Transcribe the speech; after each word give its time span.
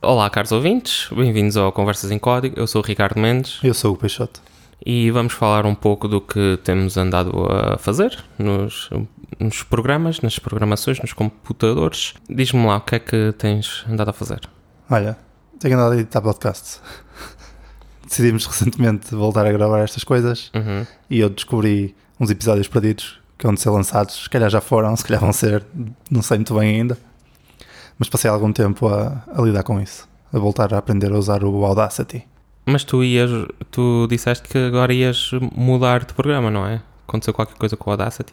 Olá, 0.00 0.30
caros 0.30 0.52
ouvintes, 0.52 1.08
bem-vindos 1.14 1.56
ao 1.56 1.72
Conversas 1.72 2.10
em 2.10 2.18
Código. 2.18 2.58
Eu 2.58 2.66
sou 2.66 2.80
o 2.82 2.84
Ricardo 2.84 3.18
Mendes 3.20 3.58
Eu 3.64 3.74
sou 3.74 3.94
o 3.94 3.96
Peixoto. 3.96 4.40
e 4.84 5.10
vamos 5.10 5.32
falar 5.32 5.66
um 5.66 5.74
pouco 5.74 6.06
do 6.06 6.20
que 6.20 6.58
temos 6.62 6.96
andado 6.96 7.32
a 7.50 7.78
fazer 7.78 8.16
nos, 8.38 8.88
nos 9.40 9.62
programas, 9.64 10.20
nas 10.20 10.38
programações, 10.38 11.00
nos 11.00 11.12
computadores. 11.12 12.14
Diz-me 12.30 12.64
lá 12.64 12.76
o 12.76 12.80
que 12.80 12.94
é 12.94 12.98
que 13.00 13.32
tens 13.36 13.84
andado 13.88 14.10
a 14.10 14.12
fazer. 14.12 14.40
Olha, 14.88 15.18
tenho 15.58 15.74
andado 15.76 15.92
a 15.92 15.96
editar 15.96 16.20
podcasts. 16.22 16.80
Decidimos 18.06 18.46
recentemente 18.46 19.14
voltar 19.14 19.46
a 19.46 19.52
gravar 19.52 19.80
estas 19.80 20.04
coisas 20.04 20.50
Uhum. 20.54 20.86
e 21.10 21.18
eu 21.18 21.28
descobri 21.28 21.94
uns 22.20 22.30
episódios 22.30 22.68
perdidos 22.68 23.18
que 23.36 23.44
vão 23.46 23.54
de 23.54 23.60
ser 23.60 23.70
lançados. 23.70 24.14
Se 24.24 24.30
calhar 24.30 24.48
já 24.48 24.60
foram, 24.60 24.96
se 24.96 25.04
calhar 25.04 25.20
vão 25.20 25.32
ser, 25.32 25.64
não 26.10 26.22
sei 26.22 26.38
muito 26.38 26.54
bem 26.54 26.76
ainda. 26.76 26.96
Mas 27.98 28.08
passei 28.08 28.30
algum 28.30 28.52
tempo 28.52 28.88
a, 28.88 29.22
a 29.34 29.42
lidar 29.42 29.62
com 29.62 29.80
isso, 29.80 30.08
a 30.32 30.38
voltar 30.38 30.72
a 30.72 30.78
aprender 30.78 31.10
a 31.12 31.18
usar 31.18 31.42
o 31.44 31.64
Audacity. 31.64 32.24
Mas 32.66 32.84
tu 32.84 33.02
ias, 33.02 33.30
tu 33.70 34.06
disseste 34.08 34.46
que 34.48 34.58
agora 34.58 34.92
ias 34.92 35.30
mudar 35.54 36.04
de 36.04 36.12
programa, 36.14 36.50
não 36.50 36.66
é? 36.66 36.82
Aconteceu 37.06 37.32
qualquer 37.34 37.56
coisa 37.56 37.76
com 37.76 37.90
o 37.90 37.92
Audacity? 37.92 38.30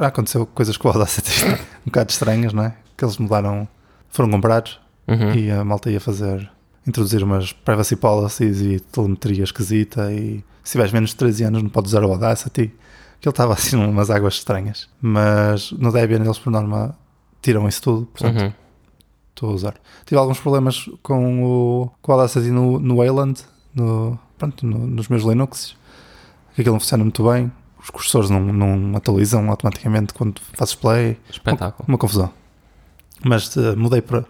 Já 0.00 0.06
aconteceu 0.06 0.46
coisas 0.46 0.76
com 0.76 0.88
o 0.88 0.92
Audacity 0.92 1.44
um 1.82 1.86
bocado 1.86 2.10
estranhas, 2.10 2.52
não 2.52 2.64
é? 2.64 2.74
Que 2.96 3.04
eles 3.04 3.18
mudaram, 3.18 3.68
foram 4.08 4.30
comprados 4.30 4.80
Uhum. 5.08 5.34
e 5.34 5.50
a 5.52 5.64
malta 5.64 5.88
ia 5.88 6.00
fazer, 6.00 6.50
introduzir 6.84 7.22
umas 7.22 7.52
privacy 7.52 7.94
policies 7.94 8.60
e 8.60 8.80
telemetria 8.80 9.44
esquisita 9.44 10.10
e 10.12 10.42
se 10.64 10.72
tiveres 10.72 10.92
menos 10.92 11.10
de 11.10 11.16
13 11.16 11.44
anos 11.44 11.62
não 11.62 11.70
podes 11.70 11.92
usar 11.92 12.02
o 12.04 12.10
Audacity. 12.10 12.72
Que 13.20 13.28
ele 13.28 13.32
estava 13.32 13.52
assim 13.52 13.76
umas 13.84 14.10
águas 14.10 14.34
estranhas. 14.34 14.88
Mas 15.00 15.70
no 15.72 15.92
Debian 15.92 16.24
eles 16.24 16.38
por 16.40 16.50
norma 16.50 16.96
tiram 17.46 17.66
isso 17.68 17.80
tudo, 17.82 18.06
portanto 18.06 18.42
Uhum. 18.42 18.52
estou 19.30 19.50
a 19.50 19.52
usar. 19.52 19.74
Tive 20.04 20.18
alguns 20.18 20.38
problemas 20.40 20.88
com 21.02 21.44
o, 21.44 21.90
com 22.02 22.12
o 22.12 22.14
Audacity 22.14 22.50
no, 22.50 22.78
no 22.78 22.96
Wayland, 22.96 23.40
no, 23.74 24.18
pronto, 24.38 24.66
no- 24.66 24.86
nos 24.86 25.08
meus 25.08 25.22
Linux, 25.22 25.76
que 26.54 26.60
aquilo 26.60 26.74
não 26.74 26.80
funciona 26.80 27.04
muito 27.04 27.22
bem. 27.30 27.50
Os 27.82 27.90
cursores 27.90 28.28
não, 28.30 28.40
não 28.40 28.96
atualizam 28.96 29.48
automaticamente 29.48 30.12
quando 30.12 30.40
fazes 30.54 30.74
play. 30.74 31.16
Espetáculo. 31.30 31.84
Uma 31.88 31.96
confusão. 31.98 32.30
Mas 33.24 33.56
eh, 33.56 33.76
mudei 33.76 34.00
para. 34.02 34.24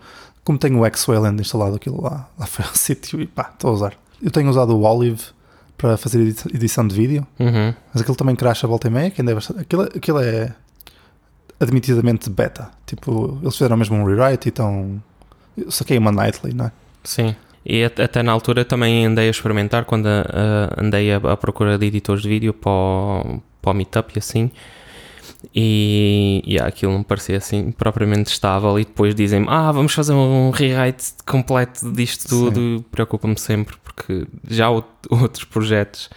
Como 0.44 0.58
tenho 0.58 0.78
o 0.78 0.84
X-Wayland 0.86 1.40
instalado, 1.40 1.74
aquilo 1.76 2.02
lá, 2.02 2.28
lá 2.38 2.46
foi 2.46 2.64
ao 2.64 2.74
sítio 2.74 3.20
e 3.20 3.26
pá, 3.26 3.50
estou 3.52 3.70
a 3.70 3.72
usar. 3.74 3.94
Eu 4.22 4.30
tenho 4.30 4.48
usado 4.50 4.76
o 4.76 4.82
Olive 4.82 5.22
para 5.78 5.96
fazer 5.96 6.20
edi- 6.20 6.54
edição 6.54 6.86
de 6.86 6.94
vídeo, 6.94 7.26
Uhum. 7.38 7.74
mas 7.92 8.02
aquilo 8.02 8.16
também 8.16 8.36
crasha 8.36 8.66
a 8.66 8.68
volta 8.68 8.88
e 8.88 8.90
meia. 8.90 9.10
Quem 9.10 9.24
deve, 9.24 9.40
aquilo, 9.58 9.82
aquilo 9.82 10.18
é 10.20 10.54
admitidamente 11.60 12.28
beta. 12.30 12.70
Tipo, 12.86 13.38
eles 13.42 13.54
fizeram 13.56 13.76
mesmo 13.76 13.96
um 13.96 14.04
rewrite 14.04 14.48
e 14.48 14.50
estão. 14.50 15.02
Saquei 15.70 15.96
uma 15.98 16.12
nightly, 16.12 16.52
não 16.54 16.66
é? 16.66 16.72
Sim. 17.04 17.34
E 17.64 17.82
at- 17.84 17.98
até 18.00 18.22
na 18.22 18.30
altura 18.32 18.64
também 18.64 19.06
andei 19.06 19.26
a 19.26 19.30
experimentar 19.30 19.84
quando 19.84 20.06
ah, 20.06 20.74
andei 20.76 21.12
a, 21.12 21.16
à 21.16 21.36
procura 21.36 21.76
de 21.78 21.86
editores 21.86 22.22
de 22.22 22.28
vídeo 22.28 22.52
para 22.54 22.70
o, 22.70 23.42
para 23.62 23.70
o 23.72 23.74
Meetup 23.74 24.12
e 24.14 24.18
assim. 24.18 24.50
E, 25.54 26.42
e 26.46 26.58
ah, 26.58 26.66
aquilo 26.66 26.92
não 26.92 27.02
parecia 27.02 27.36
assim 27.38 27.70
propriamente 27.70 28.30
estável. 28.30 28.78
E 28.78 28.84
depois 28.84 29.14
dizem-me: 29.14 29.46
Ah, 29.48 29.72
vamos 29.72 29.92
fazer 29.94 30.12
um 30.12 30.50
rewrite 30.50 31.12
completo 31.26 31.90
disto 31.92 32.28
tudo. 32.28 32.84
Preocupa-me 32.90 33.38
sempre 33.38 33.76
porque 33.82 34.26
já 34.48 34.66
out- 34.66 34.86
outros 35.10 35.44
projetos 35.44 36.10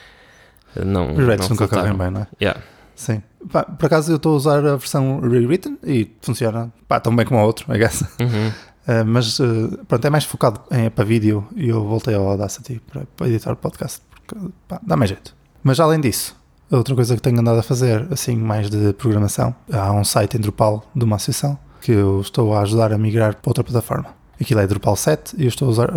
não. 0.75 1.15
Rewrites 1.15 1.49
não 1.49 1.55
nunca 1.55 1.67
correm 1.67 1.93
bem, 1.95 2.11
não 2.11 2.21
é? 2.21 2.27
Yeah. 2.41 2.61
Sim. 2.95 3.21
Pá, 3.51 3.63
por 3.63 3.85
acaso 3.85 4.11
eu 4.11 4.17
estou 4.17 4.33
a 4.33 4.35
usar 4.35 4.65
a 4.65 4.75
versão 4.75 5.19
rewritten 5.21 5.77
e 5.83 6.09
funciona 6.21 6.71
pá, 6.87 6.99
tão 6.99 7.15
bem 7.15 7.25
como 7.25 7.39
a 7.39 7.45
outro, 7.45 7.73
I 7.73 7.77
guess. 7.77 8.01
Uhum. 8.19 8.47
Uh, 8.47 9.05
mas 9.07 9.39
uh, 9.39 9.79
pronto, 9.87 10.05
é 10.05 10.09
mais 10.09 10.25
focado 10.25 10.61
em, 10.71 10.89
para 10.89 11.05
vídeo 11.05 11.47
e 11.55 11.69
eu 11.69 11.85
voltei 11.85 12.15
ao 12.15 12.27
Audacity 12.27 12.81
para, 12.91 13.05
para 13.15 13.27
editar 13.27 13.53
o 13.53 13.55
podcast 13.55 14.01
porque 14.11 14.51
pá, 14.67 14.79
dá 14.85 14.95
mais 14.95 15.09
jeito. 15.09 15.35
Mas 15.63 15.79
além 15.79 15.99
disso, 15.99 16.35
outra 16.71 16.95
coisa 16.95 17.15
que 17.15 17.21
tenho 17.21 17.39
andado 17.39 17.59
a 17.59 17.63
fazer, 17.63 18.07
assim, 18.11 18.35
mais 18.35 18.69
de 18.69 18.93
programação, 18.93 19.55
há 19.71 19.91
um 19.91 20.03
site 20.03 20.37
em 20.37 20.39
Drupal 20.39 20.83
de 20.95 21.03
uma 21.03 21.15
associação 21.15 21.57
que 21.81 21.91
eu 21.91 22.21
estou 22.21 22.53
a 22.53 22.61
ajudar 22.61 22.93
a 22.93 22.97
migrar 22.97 23.35
para 23.35 23.49
outra 23.49 23.63
plataforma. 23.63 24.13
Aquilo 24.39 24.59
é 24.59 24.67
Drupal 24.67 24.95
7 24.95 25.35
e 25.37 25.43
eu 25.43 25.49
estou 25.49 25.67
a, 25.67 25.71
usar, 25.71 25.89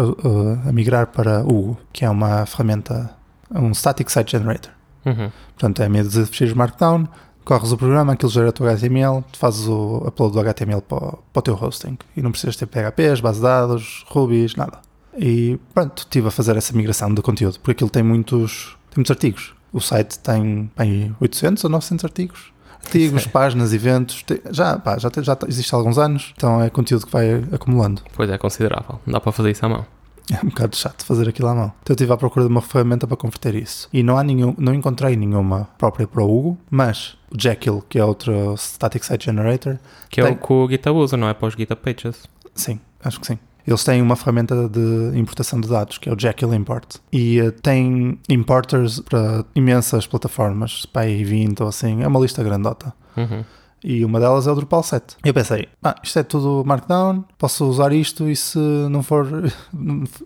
a 0.67 0.73
migrar 0.73 1.09
para 1.09 1.41
Hugo, 1.41 1.79
que 1.93 2.05
é 2.05 2.11
uma 2.11 2.45
ferramenta, 2.47 3.15
um 3.51 3.73
Static 3.73 4.11
Site 4.11 4.33
Generator. 4.33 4.73
Uhum. 5.05 5.31
Portanto, 5.57 5.83
é 5.83 5.89
meio 5.89 6.09
de 6.09 6.27
ficheiros 6.27 6.55
Markdown, 6.57 7.07
corres 7.45 7.73
o 7.73 7.77
programa, 7.77 8.13
aquilo 8.13 8.31
gera 8.31 8.49
o 8.49 8.53
teu 8.53 8.67
HTML, 8.69 9.23
tu 9.33 9.39
fazes 9.39 9.67
o 9.67 9.99
upload 10.07 10.33
do 10.35 10.41
HTML 10.41 10.81
para, 10.83 10.97
o- 10.99 11.19
para 11.33 11.41
o 11.41 11.43
teu 11.43 11.55
hosting 11.55 11.99
e 12.17 12.23
não 12.23 12.31
precisas 12.31 12.57
ter 12.57 12.67
PHPs, 12.67 13.21
base 13.21 13.39
de 13.39 13.43
dados, 13.43 14.05
Rubies, 14.09 14.55
nada. 14.57 14.79
E 15.19 15.59
pronto, 15.75 15.99
estive 16.01 16.29
a 16.29 16.31
fazer 16.31 16.57
essa 16.57 16.73
migração 16.75 17.13
de 17.13 17.21
conteúdo, 17.21 17.55
porque 17.61 17.73
aquilo 17.73 17.91
tem 17.91 18.03
muitos, 18.03 18.77
tem 18.91 18.97
muitos 18.99 19.11
artigos. 19.11 19.55
O 19.73 19.81
site 19.81 20.19
tem 20.19 20.71
bem, 20.77 21.15
800 21.21 21.65
ou 21.65 21.71
900 21.71 22.05
artigos. 22.05 22.53
Artigos, 22.85 23.27
páginas, 23.27 23.73
eventos, 23.73 24.23
tem- 24.23 24.41
já, 24.51 24.79
pá, 24.79 24.99
já, 24.99 25.09
já 25.23 25.37
existe 25.49 25.73
há 25.75 25.79
alguns 25.79 25.99
anos, 25.99 26.33
então 26.37 26.61
é 26.61 26.69
conteúdo 26.69 27.07
que 27.07 27.13
vai 27.13 27.45
acumulando. 27.53 28.03
Pois 28.15 28.29
é, 28.29 28.37
considerável. 28.39 28.99
Não 29.07 29.13
dá 29.13 29.21
para 29.21 29.33
fazer 29.33 29.51
isso 29.53 29.65
à 29.65 29.69
mão. 29.69 29.87
É 30.31 30.37
um 30.45 30.49
bocado 30.49 30.77
chato 30.77 31.05
fazer 31.05 31.29
aquilo 31.29 31.49
à 31.49 31.55
mão. 31.55 31.73
Então 31.83 31.93
eu 31.93 31.95
estive 31.95 32.13
à 32.13 32.17
procura 32.17 32.45
de 32.47 32.51
uma 32.51 32.63
ferramenta 32.63 33.07
para 33.07 33.17
converter 33.17 33.55
isso. 33.55 33.89
E 33.93 34.03
não 34.03 34.17
há 34.17 34.23
nenhum, 34.23 34.55
não 34.59 34.73
encontrei 34.75 35.17
nenhuma 35.17 35.69
própria 35.79 36.07
para 36.07 36.23
o 36.23 36.39
Hugo, 36.39 36.59
mas 36.71 37.17
o 37.31 37.41
Jekyll, 37.41 37.83
que 37.89 37.99
é 37.99 38.05
outro 38.05 38.55
Static 38.57 39.05
Site 39.05 39.25
Generator, 39.27 39.79
Que 40.09 40.21
é 40.21 40.25
Tem. 40.25 40.33
o 40.35 40.37
que 40.37 40.53
o 40.53 40.69
GitHub 40.69 40.99
usa, 40.99 41.17
não 41.17 41.29
é? 41.29 41.35
Para 41.35 41.49
os 41.49 41.55
GitHub 41.55 41.81
Pages. 41.83 42.23
sim, 42.55 42.79
acho 43.03 43.21
que 43.21 43.27
sim. 43.27 43.39
Eles 43.67 43.85
têm 43.85 44.03
uma 44.03 44.17
ferramenta 44.17 44.69
de 44.69 45.17
importação 45.17 45.61
de 45.61 45.69
dados, 45.69 45.97
que 45.97 46.09
é 46.09 46.13
o 46.13 46.19
Jekyll 46.19 46.53
Import. 46.53 46.97
E 47.13 47.39
eh, 47.39 47.53
tem 47.53 48.19
importers 48.29 48.99
para 48.99 49.45
imensas 49.55 50.05
plataformas, 50.05 50.85
para 50.87 51.03
aí 51.03 51.23
20 51.23 51.63
ou 51.63 51.69
assim. 51.69 52.03
É 52.03 52.09
uma 52.09 52.19
lista 52.19 52.43
grandota. 52.43 52.93
Uhum. 53.17 53.45
E 53.85 54.05
uma 54.05 54.21
delas 54.21 54.47
é 54.47 54.53
o 54.53 54.55
Drupal 54.55 54.83
7. 54.83 55.17
Eu 55.25 55.35
pensei, 55.35 55.69
ah, 55.83 55.97
isto 56.03 56.19
é 56.19 56.23
tudo 56.23 56.63
Markdown, 56.65 57.25
posso 57.37 57.65
usar 57.67 57.93
isto 57.93 58.29
e 58.29 58.37
se 58.37 58.59
não 58.59 59.03
for, 59.03 59.27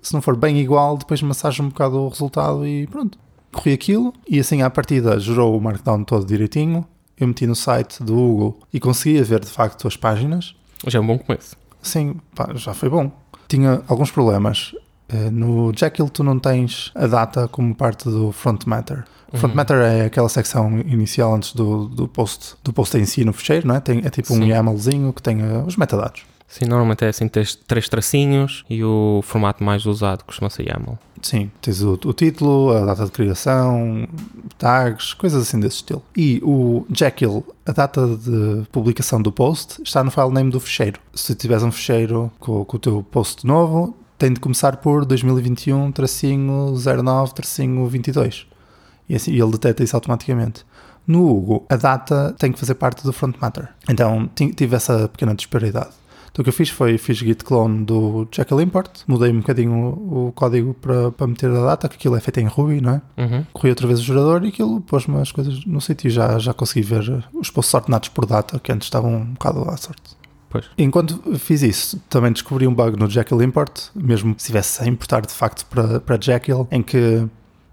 se 0.03 0.12
não 0.12 0.21
for 0.21 0.37
bem 0.37 0.59
igual, 0.59 0.97
depois 0.97 1.22
massajo 1.22 1.62
um 1.62 1.69
bocado 1.69 1.99
o 1.99 2.09
resultado 2.09 2.67
e 2.67 2.87
pronto. 2.87 3.19
Corri 3.53 3.72
aquilo 3.72 4.12
e 4.28 4.39
assim 4.39 4.61
à 4.61 4.69
partida 4.69 5.19
gerou 5.19 5.56
o 5.56 5.61
Markdown 5.61 6.05
todo 6.05 6.27
direitinho. 6.27 6.87
Eu 7.19 7.27
meti 7.28 7.47
no 7.47 7.56
site 7.56 8.03
do 8.03 8.15
Google 8.15 8.59
e 8.72 8.78
conseguia 8.78 9.25
ver 9.25 9.41
de 9.41 9.50
facto 9.50 9.88
as 9.88 9.97
páginas. 9.97 10.55
Já 10.87 10.99
é 10.99 11.03
um 11.03 11.06
bom 11.06 11.19
começo. 11.19 11.56
Sim, 11.81 12.17
pá, 12.34 12.50
já 12.55 12.75
foi 12.75 12.91
bom. 12.91 13.11
Tinha 13.49 13.83
alguns 13.88 14.11
problemas. 14.11 14.75
Eh, 15.09 15.31
No 15.31 15.72
Jekyll 15.77 16.09
tu 16.09 16.22
não 16.25 16.39
tens 16.39 16.91
a 16.94 17.06
data 17.06 17.49
como 17.49 17.75
parte 17.75 18.09
do 18.09 18.33
front 18.33 18.65
matter. 18.67 19.05
O 19.33 19.37
front 19.39 19.50
Uhum. 19.50 19.56
matter 19.56 19.77
é 19.78 20.05
aquela 20.06 20.28
secção 20.28 20.78
inicial 20.81 21.34
antes 21.34 21.53
do, 21.53 21.87
do 21.89 22.06
post 22.09 22.55
do 22.62 22.72
post 22.72 22.97
em 22.97 23.05
si 23.05 23.25
no 23.25 23.33
fecheiro, 23.33 23.67
não 23.67 23.75
é? 23.75 23.81
Tem, 23.81 23.99
é 24.05 24.11
tipo 24.11 24.33
um 24.33 24.37
Sim. 24.39 24.49
YAMLzinho 24.50 25.12
que 25.12 25.21
tem 25.22 25.41
eh, 25.41 25.62
os 25.67 25.77
metadados. 25.77 26.22
Sim, 26.49 26.67
normalmente 26.67 27.05
é 27.05 27.09
assim, 27.09 27.27
tens 27.27 27.56
três 27.56 27.89
tracinhos 27.89 28.65
e 28.71 28.83
o 28.84 29.21
formato 29.25 29.65
mais 29.65 29.84
usado 29.84 30.22
costuma 30.25 30.49
ser 30.49 30.69
YAML. 30.69 30.97
Sim, 31.21 31.50
tens 31.61 31.83
o, 31.83 31.94
o 32.05 32.12
título, 32.12 32.71
a 32.71 32.84
data 32.84 33.05
de 33.05 33.11
criação, 33.11 34.06
tags, 34.56 35.12
coisas 35.12 35.43
assim 35.43 35.59
desse 35.59 35.77
estilo. 35.77 36.03
E 36.17 36.41
o 36.44 36.87
Jekyll, 36.94 37.44
a 37.67 37.73
data 37.73 38.06
de 38.06 38.62
publicação 38.71 39.21
do 39.21 39.33
post 39.33 39.83
está 39.83 40.05
no 40.05 40.11
file 40.12 40.31
name 40.31 40.53
do 40.53 40.61
fecheiro. 40.61 41.00
Se 41.12 41.34
tiveres 41.34 41.65
um 41.65 41.73
fecheiro 41.73 42.31
com, 42.38 42.65
com 42.65 42.77
o 42.77 42.81
teu 42.81 43.03
post 43.03 43.44
novo, 43.44 43.97
tem 44.19 44.32
de 44.32 44.41
começar 44.41 44.77
por 44.78 45.04
2021-09-22. 47.06 48.47
E 49.09 49.15
assim, 49.15 49.32
ele 49.32 49.50
detecta 49.53 49.84
isso 49.84 49.94
automaticamente. 49.97 50.65
No 51.06 51.28
Hugo, 51.31 51.65
a 51.69 51.77
data 51.77 52.34
tem 52.38 52.50
que 52.50 52.59
fazer 52.59 52.75
parte 52.75 53.05
do 53.05 53.12
front 53.12 53.37
matter. 53.41 53.69
Então 53.88 54.28
ti- 54.34 54.53
tive 54.53 54.75
essa 54.75 55.09
pequena 55.09 55.34
disparidade. 55.34 55.91
Então 56.32 56.43
o 56.43 56.44
que 56.44 56.50
eu 56.50 56.53
fiz 56.53 56.69
foi, 56.69 56.99
fiz 56.99 57.16
git 57.19 57.44
clone 57.44 57.84
do 57.84 58.26
Jekyll 58.31 58.60
import, 58.60 58.91
mudei 59.06 59.31
um 59.32 59.38
bocadinho 59.38 59.73
o, 59.75 60.26
o 60.29 60.32
código 60.32 60.75
para, 60.75 61.11
para 61.12 61.26
meter 61.26 61.50
a 61.50 61.64
data, 61.64 61.88
que 61.88 61.94
aquilo 61.94 62.17
é 62.17 62.20
feito 62.20 62.41
em 62.41 62.46
Ruby, 62.46 62.81
não 62.82 62.94
é? 62.94 63.02
Uhum. 63.17 63.46
Corri 63.55 63.70
outra 63.70 63.87
vez 63.87 64.00
o 64.00 64.02
gerador 64.02 64.44
e 64.44 64.49
aquilo 64.49 64.81
pôs-me 64.82 65.19
as 65.20 65.32
coisas 65.32 65.64
no 65.64 65.81
sítio 65.81 66.08
e 66.08 66.11
já, 66.11 66.38
já 66.38 66.52
consegui 66.52 66.82
ver 66.82 67.25
os 67.32 67.49
posts 67.50 67.73
ordenados 67.73 68.08
por 68.11 68.26
data, 68.26 68.58
que 68.58 68.70
antes 68.73 68.87
estavam 68.87 69.14
um 69.14 69.25
bocado 69.32 69.62
à 69.70 69.76
sorte. 69.79 70.17
Pois. 70.48 70.66
Enquanto 70.78 71.20
fiz 71.38 71.62
isso, 71.62 72.00
também 72.08 72.32
descobri 72.32 72.66
um 72.66 72.75
bug 72.75 72.98
no 72.98 73.08
Jekyll 73.10 73.43
import, 73.43 73.87
mesmo 73.94 74.31
se 74.38 74.44
estivesse 74.44 74.82
a 74.82 74.87
importar 74.87 75.22
de 75.26 75.32
facto 75.32 75.66
para, 75.66 76.00
para 76.00 76.19
Jekyll, 76.20 76.69
em 76.70 76.82
que 76.82 77.26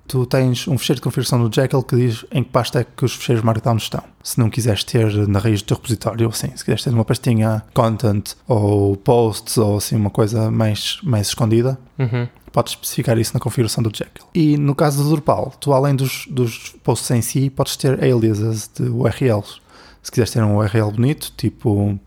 tu 0.07 0.25
tens 0.25 0.67
um 0.67 0.77
fecheiro 0.77 0.97
de 0.97 1.01
configuração 1.03 1.39
no 1.39 1.51
Jekyll 1.53 1.81
que 1.83 1.95
diz 1.95 2.25
em 2.31 2.43
que 2.43 2.49
pasta 2.49 2.81
é 2.81 2.83
que 2.83 3.05
os 3.05 3.13
fecheiros 3.15 3.43
Markdown 3.43 3.77
estão. 3.77 4.03
Se 4.21 4.37
não 4.39 4.49
quiseres 4.49 4.83
ter 4.83 5.27
na 5.27 5.39
raiz 5.39 5.61
do 5.61 5.65
teu 5.67 5.77
repositório, 5.77 6.27
assim, 6.27 6.47
se 6.55 6.63
quiseres 6.63 6.83
ter 6.83 6.89
numa 6.91 7.05
pastinha 7.05 7.63
content 7.73 8.33
ou 8.47 8.97
posts 8.97 9.57
ou 9.57 9.77
assim 9.77 9.95
uma 9.95 10.09
coisa 10.09 10.51
mais, 10.51 10.97
mais 11.03 11.27
escondida, 11.27 11.79
Uhum. 11.97 12.27
podes 12.51 12.73
especificar 12.73 13.17
isso 13.17 13.33
na 13.33 13.39
configuração 13.39 13.81
do 13.83 13.95
Jekyll. 13.95 14.25
E 14.33 14.57
no 14.57 14.75
caso 14.75 15.03
do 15.03 15.09
Drupal, 15.09 15.53
tu 15.59 15.71
além 15.73 15.95
dos, 15.95 16.25
dos 16.29 16.75
posts 16.83 17.09
em 17.11 17.21
si, 17.21 17.49
podes 17.49 17.77
ter 17.77 18.03
aliases 18.03 18.69
de 18.75 18.83
URLs. 18.89 19.61
Se 20.01 20.11
quiseres 20.11 20.31
ter 20.31 20.43
um 20.43 20.57
URL 20.57 20.91
bonito, 20.91 21.31
tipo 21.37 21.97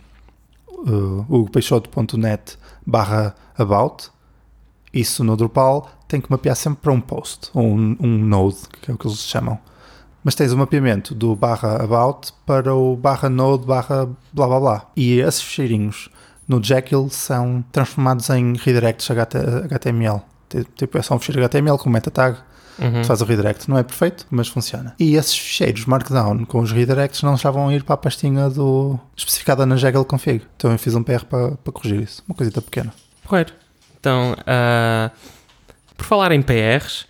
uh, 0.87 1.27
hugopeixoto.net 1.29 2.59
barra 2.87 3.35
about, 3.57 4.11
isso 4.93 5.23
no 5.23 5.37
Drupal 5.37 5.91
tem 6.09 6.21
que 6.21 6.31
mapear 6.31 6.57
sempre 6.57 6.83
para 6.83 6.93
um 6.93 7.01
post, 7.01 7.51
ou 7.53 7.65
um, 7.65 7.97
um 8.01 8.19
node, 8.19 8.59
que 8.81 8.91
é 8.91 8.95
o 8.95 8.99
que 8.99 9.07
eles 9.07 9.19
chamam. 9.19 9.59
Mas 10.23 10.35
tens 10.35 10.53
o 10.53 10.57
mapeamento 10.57 11.15
do 11.15 11.37
barra 11.37 11.77
about 11.83 12.33
para 12.45 12.75
o 12.75 12.97
barra 12.97 13.29
node 13.29 13.67
barra 13.67 14.09
blá 14.33 14.47
blá 14.47 14.61
blá. 14.61 14.87
E 14.97 15.21
esses 15.21 15.43
fecheirinhos 15.43 16.09
no 16.49 16.63
Jekyll 16.63 17.09
são 17.11 17.65
transformados 17.71 18.31
em 18.31 18.55
redirects 18.57 19.09
HTML. 19.11 20.23
Tipo, 20.75 20.99
é 20.99 21.03
só 21.03 21.15
um 21.15 21.19
fecheiro 21.19 21.45
HTML 21.45 21.79
com 21.79 21.91
meta 21.91 22.11
tag 22.11 22.39
Uhum. 22.79 23.03
Tu 23.03 23.07
faz 23.07 23.21
o 23.21 23.25
redirect. 23.25 23.69
Não 23.69 23.79
é 23.79 23.83
perfeito, 23.83 24.27
mas 24.31 24.49
funciona. 24.49 24.95
E 24.99 25.15
esses 25.15 25.37
ficheiros 25.37 25.87
Markdown 25.87 26.45
com 26.45 26.61
os 26.61 26.73
redirects 26.73 27.23
não 27.23 27.35
estavam 27.35 27.69
a 27.69 27.75
ir 27.75 27.83
para 27.83 27.95
a 27.95 27.99
pastinha 27.99 28.49
do 28.51 28.99
especificada 29.17 29.65
na 29.65 29.77
Jekyll 29.77 30.05
config. 30.05 30.43
Então 30.57 30.73
eu 30.73 30.79
fiz 30.79 30.95
um 30.95 31.03
PR 31.03 31.25
para, 31.25 31.53
para 31.53 31.73
corrigir 31.73 32.03
isso. 32.03 32.23
Uma 32.29 32.35
coisita 32.35 32.61
pequena. 32.61 32.93
Correto. 33.25 33.55
Então, 33.99 34.33
uh, 34.33 35.11
por 35.97 36.05
falar 36.05 36.33
em 36.33 36.43
PRs, 36.43 37.07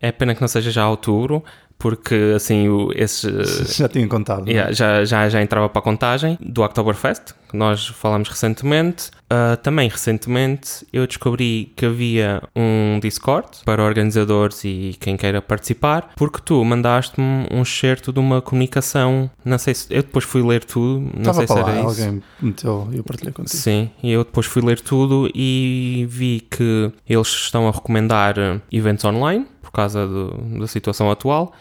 é 0.00 0.12
pena 0.12 0.34
que 0.34 0.40
não 0.40 0.48
seja 0.48 0.70
já 0.70 0.88
outubro, 0.88 1.42
porque 1.78 2.32
assim 2.34 2.68
o, 2.68 2.90
esse 2.94 3.28
já 3.76 3.88
tinha 3.88 4.06
contado 4.08 4.48
yeah, 4.48 4.72
já, 4.72 5.04
já, 5.04 5.28
já 5.28 5.42
entrava 5.42 5.68
para 5.68 5.80
a 5.80 5.82
contagem 5.82 6.38
do 6.40 6.62
Oktoberfest 6.62 7.34
que 7.48 7.56
nós 7.56 7.86
falámos 7.86 8.28
recentemente. 8.28 9.10
Uh, 9.26 9.56
também 9.56 9.88
recentemente 9.88 10.86
eu 10.92 11.04
descobri 11.04 11.72
que 11.74 11.84
havia 11.84 12.40
um 12.54 13.00
Discord 13.00 13.58
para 13.64 13.82
organizadores 13.82 14.62
e 14.62 14.96
quem 15.00 15.16
queira 15.16 15.42
participar 15.42 16.12
porque 16.14 16.38
tu 16.44 16.64
mandaste-me 16.64 17.48
um 17.50 17.62
excerto 17.62 18.12
de 18.12 18.20
uma 18.20 18.40
comunicação. 18.40 19.28
Não 19.44 19.58
sei 19.58 19.74
se 19.74 19.86
eu 19.90 20.02
depois 20.02 20.24
fui 20.24 20.42
ler 20.42 20.62
tudo 20.62 21.00
não 21.12 21.32
Estava 21.32 21.38
sei 21.38 21.46
se 21.48 21.52
era 21.54 21.62
lá, 21.62 21.90
isso. 21.90 22.02
alguém 22.02 22.22
meteu 22.40 22.88
eu 22.92 23.02
partilhei 23.02 23.32
contigo. 23.32 23.56
Sim 23.56 23.90
e 24.00 24.12
eu 24.12 24.22
depois 24.22 24.46
fui 24.46 24.62
ler 24.62 24.80
tudo 24.80 25.28
e 25.34 26.06
vi 26.08 26.46
que 26.48 26.92
eles 27.08 27.26
estão 27.26 27.66
a 27.66 27.72
recomendar 27.72 28.36
eventos 28.70 29.04
online 29.04 29.44
causa 29.76 30.06
do, 30.06 30.30
da 30.58 30.66
situação 30.66 31.10
atual 31.10 31.52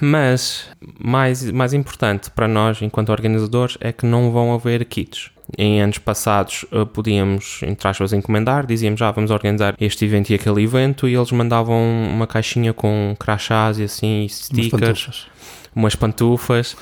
mas 0.00 0.68
mais, 0.98 1.48
mais 1.52 1.72
importante 1.72 2.28
para 2.30 2.48
nós, 2.48 2.82
enquanto 2.82 3.10
organizadores, 3.10 3.78
é 3.80 3.92
que 3.92 4.04
não 4.04 4.32
vão 4.32 4.52
haver 4.52 4.84
kits. 4.84 5.30
Em 5.56 5.80
anos 5.80 5.98
passados 5.98 6.64
eh, 6.72 6.84
podíamos, 6.84 7.60
entre 7.62 7.86
aspas, 7.86 8.12
encomendar, 8.12 8.66
dizíamos 8.66 8.98
já 8.98 9.08
ah, 9.08 9.12
vamos 9.12 9.30
organizar 9.30 9.76
este 9.80 10.04
evento 10.04 10.30
e 10.30 10.34
aquele 10.34 10.62
evento 10.62 11.06
e 11.06 11.14
eles 11.14 11.30
mandavam 11.30 11.78
uma 12.10 12.26
caixinha 12.26 12.72
com 12.72 13.14
crachás 13.18 13.78
e 13.78 13.84
assim, 13.84 14.24
e 14.24 14.28
stickers, 14.28 14.72
umas 14.72 14.80
pantufas. 14.80 15.26
umas 15.74 15.94
pantufas 15.94 16.76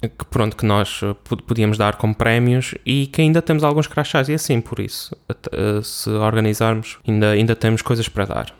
que 0.00 0.24
pronto, 0.26 0.56
que 0.56 0.64
nós 0.64 1.00
eh, 1.02 1.14
podíamos 1.46 1.76
dar 1.76 1.96
como 1.96 2.14
prémios 2.14 2.74
e 2.86 3.06
que 3.06 3.20
ainda 3.20 3.42
temos 3.42 3.64
alguns 3.64 3.86
crachás 3.86 4.28
e 4.28 4.34
assim, 4.34 4.60
por 4.60 4.78
isso, 4.80 5.16
eh, 5.28 5.80
se 5.82 6.10
organizarmos, 6.10 6.98
ainda, 7.06 7.30
ainda 7.30 7.56
temos 7.56 7.82
coisas 7.82 8.08
para 8.08 8.26
dar, 8.26 8.54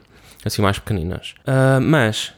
assim 0.44 0.62
mais 0.62 0.78
pequeninas. 0.78 1.34
Uh, 1.40 1.80
mas 1.80 2.32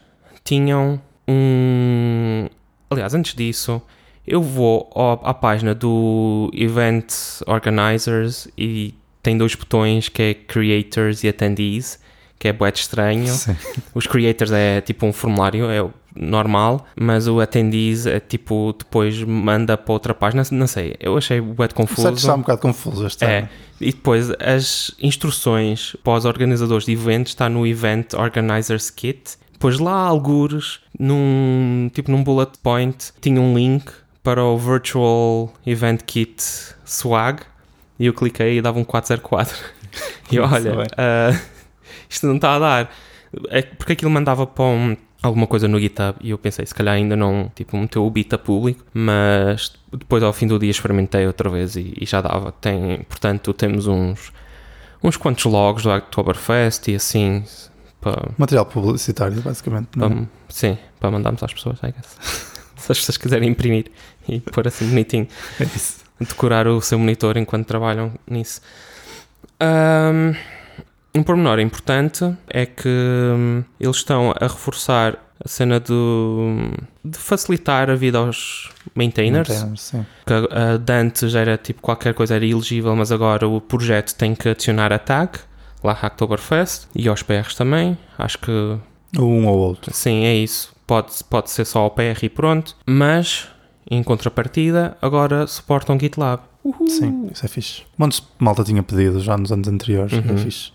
tinham 0.44 1.00
um. 1.26 2.48
Aliás, 2.90 3.14
antes 3.14 3.34
disso, 3.34 3.80
eu 4.26 4.42
vou 4.42 4.90
à 5.24 5.32
página 5.32 5.74
do 5.74 6.50
Event 6.52 7.12
Organizers 7.46 8.48
e 8.56 8.94
tem 9.22 9.38
dois 9.38 9.54
botões 9.54 10.08
que 10.08 10.22
é 10.22 10.34
Creators 10.34 11.24
e 11.24 11.28
Attendees, 11.28 11.98
que 12.38 12.48
é 12.48 12.52
bué 12.52 12.70
estranho. 12.70 13.28
Sim. 13.28 13.56
Os 13.94 14.06
Creators 14.06 14.52
é 14.52 14.80
tipo 14.80 15.06
um 15.06 15.12
formulário, 15.12 15.70
é 15.70 15.82
normal, 16.14 16.86
mas 16.94 17.26
o 17.26 17.40
Attendees 17.40 18.06
é 18.06 18.20
tipo, 18.20 18.74
depois 18.78 19.22
manda 19.22 19.76
para 19.76 19.92
outra 19.92 20.14
página, 20.14 20.42
não 20.50 20.66
sei, 20.66 20.94
eu 21.00 21.16
achei 21.16 21.40
bué 21.40 21.68
confuso. 21.68 22.02
Certo, 22.02 22.18
está 22.18 22.34
um 22.34 22.40
bocado 22.40 22.60
confuso 22.60 23.06
este 23.06 23.24
É, 23.24 23.48
e 23.80 23.92
depois 23.92 24.30
as 24.38 24.92
instruções 25.00 25.96
para 26.04 26.14
os 26.14 26.24
organizadores 26.24 26.86
de 26.86 26.92
eventos 26.92 27.32
está 27.32 27.48
no 27.48 27.66
Event 27.66 28.14
Organizers 28.14 28.90
Kit 28.90 29.38
depois 29.62 29.78
lá, 29.78 29.94
algures, 29.94 30.80
num, 30.98 31.88
tipo 31.94 32.10
num 32.10 32.24
bullet 32.24 32.50
point, 32.60 33.12
tinha 33.20 33.40
um 33.40 33.56
link 33.56 33.92
para 34.20 34.42
o 34.42 34.58
Virtual 34.58 35.54
Event 35.64 36.02
Kit 36.02 36.42
Swag 36.84 37.44
e 37.96 38.06
eu 38.06 38.12
cliquei 38.12 38.58
e 38.58 38.60
dava 38.60 38.80
um 38.80 38.82
404. 38.82 39.56
e 40.32 40.40
olha, 40.40 40.82
uh, 40.82 41.40
isto 42.10 42.26
não 42.26 42.34
está 42.34 42.56
a 42.56 42.58
dar. 42.58 42.94
É 43.50 43.62
porque 43.62 43.92
aquilo 43.92 44.10
mandava 44.10 44.48
para 44.48 44.64
um, 44.64 44.96
alguma 45.22 45.46
coisa 45.46 45.68
no 45.68 45.78
GitHub 45.78 46.18
e 46.20 46.30
eu 46.30 46.38
pensei, 46.38 46.66
se 46.66 46.74
calhar 46.74 46.94
ainda 46.94 47.14
não, 47.14 47.50
tipo, 47.54 47.76
meteu 47.76 48.04
o 48.04 48.10
beta 48.10 48.36
público, 48.36 48.84
mas 48.92 49.72
depois 49.92 50.22
ao 50.22 50.32
fim 50.32 50.46
do 50.46 50.58
dia 50.58 50.70
experimentei 50.70 51.26
outra 51.26 51.48
vez 51.48 51.76
e, 51.76 51.94
e 52.00 52.04
já 52.04 52.20
dava. 52.20 52.52
Tem, 52.52 53.02
portanto, 53.08 53.52
temos 53.52 53.86
uns, 53.86 54.32
uns 55.02 55.16
quantos 55.16 55.44
logs 55.44 55.84
do 55.84 55.90
Oktoberfest 55.90 56.88
e 56.88 56.96
assim, 56.96 57.44
para. 58.00 58.30
Material 58.36 58.66
publicitário, 58.66 59.40
basicamente. 59.40 59.88
É? 59.96 59.98
Para, 59.98 60.28
sim, 60.48 60.76
para 60.98 61.10
mandarmos 61.10 61.42
às 61.42 61.54
pessoas, 61.54 61.78
I 61.82 61.92
guess. 61.92 62.52
Se 62.76 62.90
as 62.90 62.98
pessoas 62.98 63.16
quiserem 63.16 63.48
imprimir 63.48 63.92
e 64.28 64.40
pôr 64.40 64.66
assim 64.66 64.88
bonitinho. 64.88 65.28
É 65.60 65.64
isso. 65.64 66.02
Decorar 66.18 66.66
o 66.66 66.80
seu 66.80 66.98
monitor 66.98 67.36
enquanto 67.36 67.66
trabalham 67.66 68.12
nisso. 68.28 68.60
Um, 69.60 70.34
um 71.14 71.22
pormenor 71.22 71.58
importante 71.60 72.34
é 72.48 72.66
que 72.66 72.88
hum, 72.88 73.64
eles 73.78 73.96
estão 73.96 74.32
a 74.38 74.46
reforçar 74.46 75.18
a 75.44 75.48
cena 75.48 75.80
do, 75.80 76.70
de 77.04 77.18
facilitar 77.18 77.90
a 77.90 77.94
vida 77.94 78.18
aos 78.18 78.70
maintainers. 78.94 79.48
maintainers 79.48 79.80
sim. 79.80 80.06
Que 80.24 80.34
a 80.34 80.76
Dante 80.76 81.28
já 81.28 81.40
era 81.40 81.58
tipo 81.58 81.82
qualquer 81.82 82.14
coisa 82.14 82.36
era 82.36 82.46
elegível, 82.46 82.94
mas 82.94 83.10
agora 83.10 83.46
o 83.48 83.60
projeto 83.60 84.14
tem 84.14 84.34
que 84.34 84.48
adicionar 84.48 84.92
a 84.92 84.98
tag 84.98 85.38
lá 85.82 85.92
Hacktoberfest 85.92 86.86
e 86.94 87.08
aos 87.08 87.22
PRs 87.22 87.54
também. 87.54 87.98
Acho 88.16 88.38
que. 88.38 88.78
Um 89.18 89.46
ou 89.46 89.58
outro. 89.58 89.92
Sim, 89.92 90.24
é 90.24 90.34
isso. 90.34 90.72
Pode, 90.86 91.12
pode 91.28 91.50
ser 91.50 91.64
só 91.64 91.86
o 91.86 91.90
PR 91.90 92.22
e 92.22 92.28
pronto. 92.28 92.76
Mas, 92.86 93.48
em 93.90 94.02
contrapartida, 94.02 94.96
agora 95.02 95.46
suportam 95.46 95.98
GitLab. 95.98 96.42
Uhul. 96.64 96.88
Sim, 96.88 97.28
isso 97.32 97.44
é 97.44 97.48
fixe. 97.48 97.82
Montes 97.98 98.20
de 98.20 98.26
malta 98.38 98.62
tinha 98.62 98.82
pedido 98.82 99.20
já 99.20 99.36
nos 99.36 99.50
anos 99.50 99.66
anteriores. 99.66 100.12
É 100.12 100.16
uhum. 100.16 100.34
É 100.34 100.38
fixe. 100.38 100.72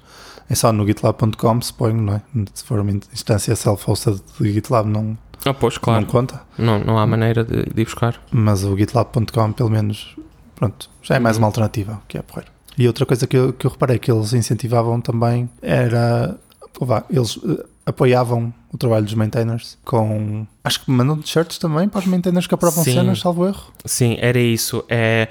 É 0.50 0.56
só 0.56 0.72
no 0.72 0.86
gitlab.com, 0.86 1.62
suponho, 1.62 2.02
não 2.02 2.14
é? 2.16 2.22
Se 2.54 2.64
for 2.64 2.80
uma 2.80 2.92
instância 2.92 3.56
self-hosted 3.56 4.22
de 4.40 4.54
GitLab, 4.54 4.88
não, 4.88 5.18
ah, 5.46 5.54
pois, 5.54 5.78
claro. 5.78 6.02
não 6.02 6.08
conta. 6.08 6.42
Não, 6.58 6.80
não 6.80 6.98
há 6.98 7.06
maneira 7.06 7.44
de, 7.44 7.66
de 7.66 7.82
ir 7.82 7.86
buscar. 7.86 8.22
Mas 8.32 8.64
o 8.64 8.76
gitlab.com, 8.78 9.52
pelo 9.52 9.70
menos, 9.70 10.16
pronto, 10.56 10.90
já 11.02 11.16
é 11.16 11.20
mais 11.20 11.38
uhum. 11.38 11.44
uma 11.44 11.48
alternativa, 11.48 12.02
que 12.08 12.18
é 12.18 12.22
porreiro. 12.22 12.52
E 12.78 12.86
outra 12.86 13.06
coisa 13.06 13.26
que 13.26 13.36
eu, 13.36 13.54
que 13.54 13.66
eu 13.66 13.72
reparei 13.72 13.98
que 13.98 14.12
eles 14.12 14.34
incentivavam 14.34 15.02
também 15.02 15.50
era. 15.62 16.38
Vá, 16.80 17.04
eles 17.10 17.38
uh, 17.38 17.66
apoiavam 17.86 18.54
o 18.72 18.78
trabalho 18.78 19.06
dos 19.06 19.16
maintainers 19.16 19.78
com. 19.84 20.46
Acho 20.64 20.86
que 20.86 20.92
mandam 20.92 21.18
t-shirts 21.18 21.58
também 21.58 21.90
para 21.90 22.00
os 22.00 22.06
maintainers 22.06 22.46
que 22.46 22.54
aprovam 22.54 22.84
Sim. 22.84 22.94
cenas, 22.94 23.20
salvo 23.20 23.48
erro. 23.48 23.72
Sim, 23.84 24.18
era 24.20 24.38
isso. 24.38 24.84
É, 24.88 25.28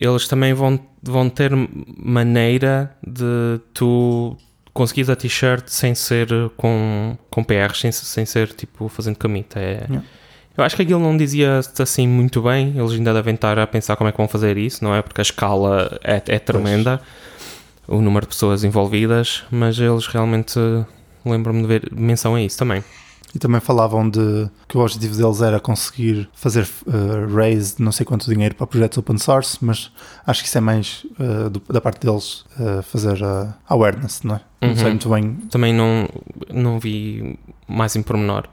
eles 0.00 0.28
também 0.28 0.54
vão, 0.54 0.78
vão 1.02 1.28
ter 1.28 1.52
maneira 1.96 2.94
de 3.06 3.60
tu 3.74 4.36
conseguir 4.72 5.10
a 5.10 5.16
t-shirt 5.16 5.68
sem 5.68 5.94
ser 5.94 6.28
com, 6.56 7.16
com 7.30 7.42
PR, 7.42 7.74
sem, 7.74 7.90
sem 7.90 8.24
ser 8.24 8.52
tipo 8.52 8.88
fazendo 8.88 9.18
commit. 9.18 9.56
É, 9.56 9.86
yeah. 9.88 10.04
Eu 10.56 10.64
acho 10.64 10.74
que 10.74 10.82
aquilo 10.82 11.00
não 11.00 11.16
dizia 11.16 11.60
assim 11.78 12.06
muito 12.08 12.42
bem, 12.42 12.76
eles 12.76 12.92
ainda 12.92 13.14
devem 13.14 13.34
estar 13.34 13.58
a 13.60 13.66
pensar 13.66 13.94
como 13.94 14.08
é 14.08 14.12
que 14.12 14.18
vão 14.18 14.26
fazer 14.26 14.56
isso, 14.56 14.82
não 14.82 14.92
é? 14.92 15.02
Porque 15.02 15.20
a 15.20 15.22
escala 15.22 15.98
é, 16.02 16.20
é 16.26 16.38
tremenda, 16.40 17.00
pois. 17.86 17.98
o 17.98 18.02
número 18.02 18.26
de 18.26 18.30
pessoas 18.30 18.64
envolvidas, 18.64 19.44
mas 19.52 19.78
eles 19.78 20.08
realmente 20.08 20.58
lembram-me 21.24 21.62
de 21.62 21.68
ver 21.68 21.88
menção 21.92 22.34
a 22.34 22.42
isso 22.42 22.58
também. 22.58 22.82
E 23.34 23.38
também 23.38 23.60
falavam 23.60 24.08
de 24.08 24.48
que 24.66 24.78
o 24.78 24.80
objetivo 24.80 25.16
deles 25.16 25.42
era 25.42 25.60
conseguir 25.60 26.28
fazer 26.32 26.66
uh, 26.86 27.34
raise 27.34 27.76
de 27.76 27.82
não 27.82 27.92
sei 27.92 28.06
quanto 28.06 28.28
dinheiro 28.30 28.54
para 28.54 28.66
projetos 28.66 28.96
open 28.96 29.18
source, 29.18 29.58
mas 29.60 29.92
acho 30.26 30.42
que 30.42 30.48
isso 30.48 30.56
é 30.56 30.60
mais 30.60 31.06
uh, 31.18 31.50
do, 31.50 31.60
da 31.70 31.80
parte 31.80 32.06
deles 32.06 32.44
uh, 32.58 32.82
fazer 32.82 33.22
a 33.22 33.54
awareness, 33.68 34.22
não 34.22 34.36
é? 34.36 34.40
Não 34.60 34.74
sei 34.74 34.84
uhum. 34.84 34.90
muito 34.90 35.08
bem. 35.08 35.34
Também 35.50 35.74
não, 35.74 36.08
não 36.50 36.78
vi 36.78 37.38
mais 37.66 37.94
em 37.94 38.02
pormenor. 38.02 38.48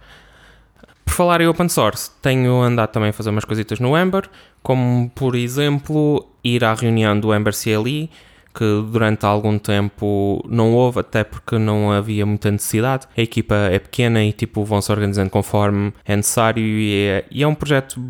Por 1.06 1.14
falar 1.14 1.40
em 1.40 1.48
open 1.48 1.70
source, 1.70 2.12
tenho 2.22 2.62
andado 2.62 2.90
também 2.92 3.10
a 3.10 3.14
fazer 3.14 3.30
umas 3.30 3.46
coisitas 3.46 3.80
no 3.80 3.98
Ember, 3.98 4.30
como 4.62 5.10
por 5.12 5.36
exemplo 5.36 6.28
ir 6.44 6.64
à 6.64 6.74
reunião 6.74 7.20
do 7.20 7.34
Ember 7.34 7.54
CLI, 7.56 8.10
que 8.56 8.64
durante 8.90 9.26
algum 9.26 9.60
tempo 9.60 10.44
não 10.50 10.74
houve, 10.74 11.02
até 11.02 11.24
porque 11.24 11.58
não 11.58 11.92
havia 11.92 12.26
muita 12.26 12.50
necessidade. 12.50 13.08
A 13.16 13.22
equipa 13.22 13.56
é 13.56 13.78
pequena 13.78 14.24
e 14.24 14.32
tipo 14.32 14.64
vão 14.64 14.82
se 14.82 14.92
organizando 14.92 15.30
conforme 15.30 15.94
é 16.06 16.16
necessário 16.16 16.64
e 16.64 17.06
é, 17.06 17.26
e 17.30 17.44
é 17.44 17.48
um 17.48 17.54
projeto 17.54 18.02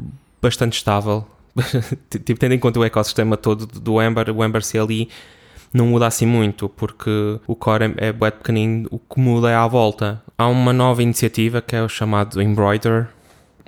bastante 0.42 0.74
estável. 0.74 1.26
tipo, 2.10 2.40
tendo 2.40 2.54
em 2.54 2.60
conta 2.60 2.80
o 2.80 2.86
ecossistema 2.86 3.36
todo 3.36 3.66
do 3.66 4.02
Ember, 4.02 4.30
o 4.30 4.46
Ember 4.46 4.62
CLI 4.64 5.10
não 5.74 5.88
muda 5.88 6.08
assim 6.08 6.26
muito, 6.26 6.70
porque 6.70 7.40
o 7.48 7.56
core 7.56 7.96
é, 7.98 8.08
é 8.08 8.14
bem 8.14 8.32
pequenino, 8.32 8.88
o 8.92 9.00
que 9.00 9.20
muda 9.20 9.50
é 9.50 9.56
à 9.56 9.68
volta. 9.68 10.22
Há 10.38 10.48
uma 10.48 10.72
nova 10.72 11.02
iniciativa 11.02 11.62
que 11.62 11.76
é 11.76 11.82
o 11.82 11.90
chamado 11.90 12.42
Embroider, 12.42 13.08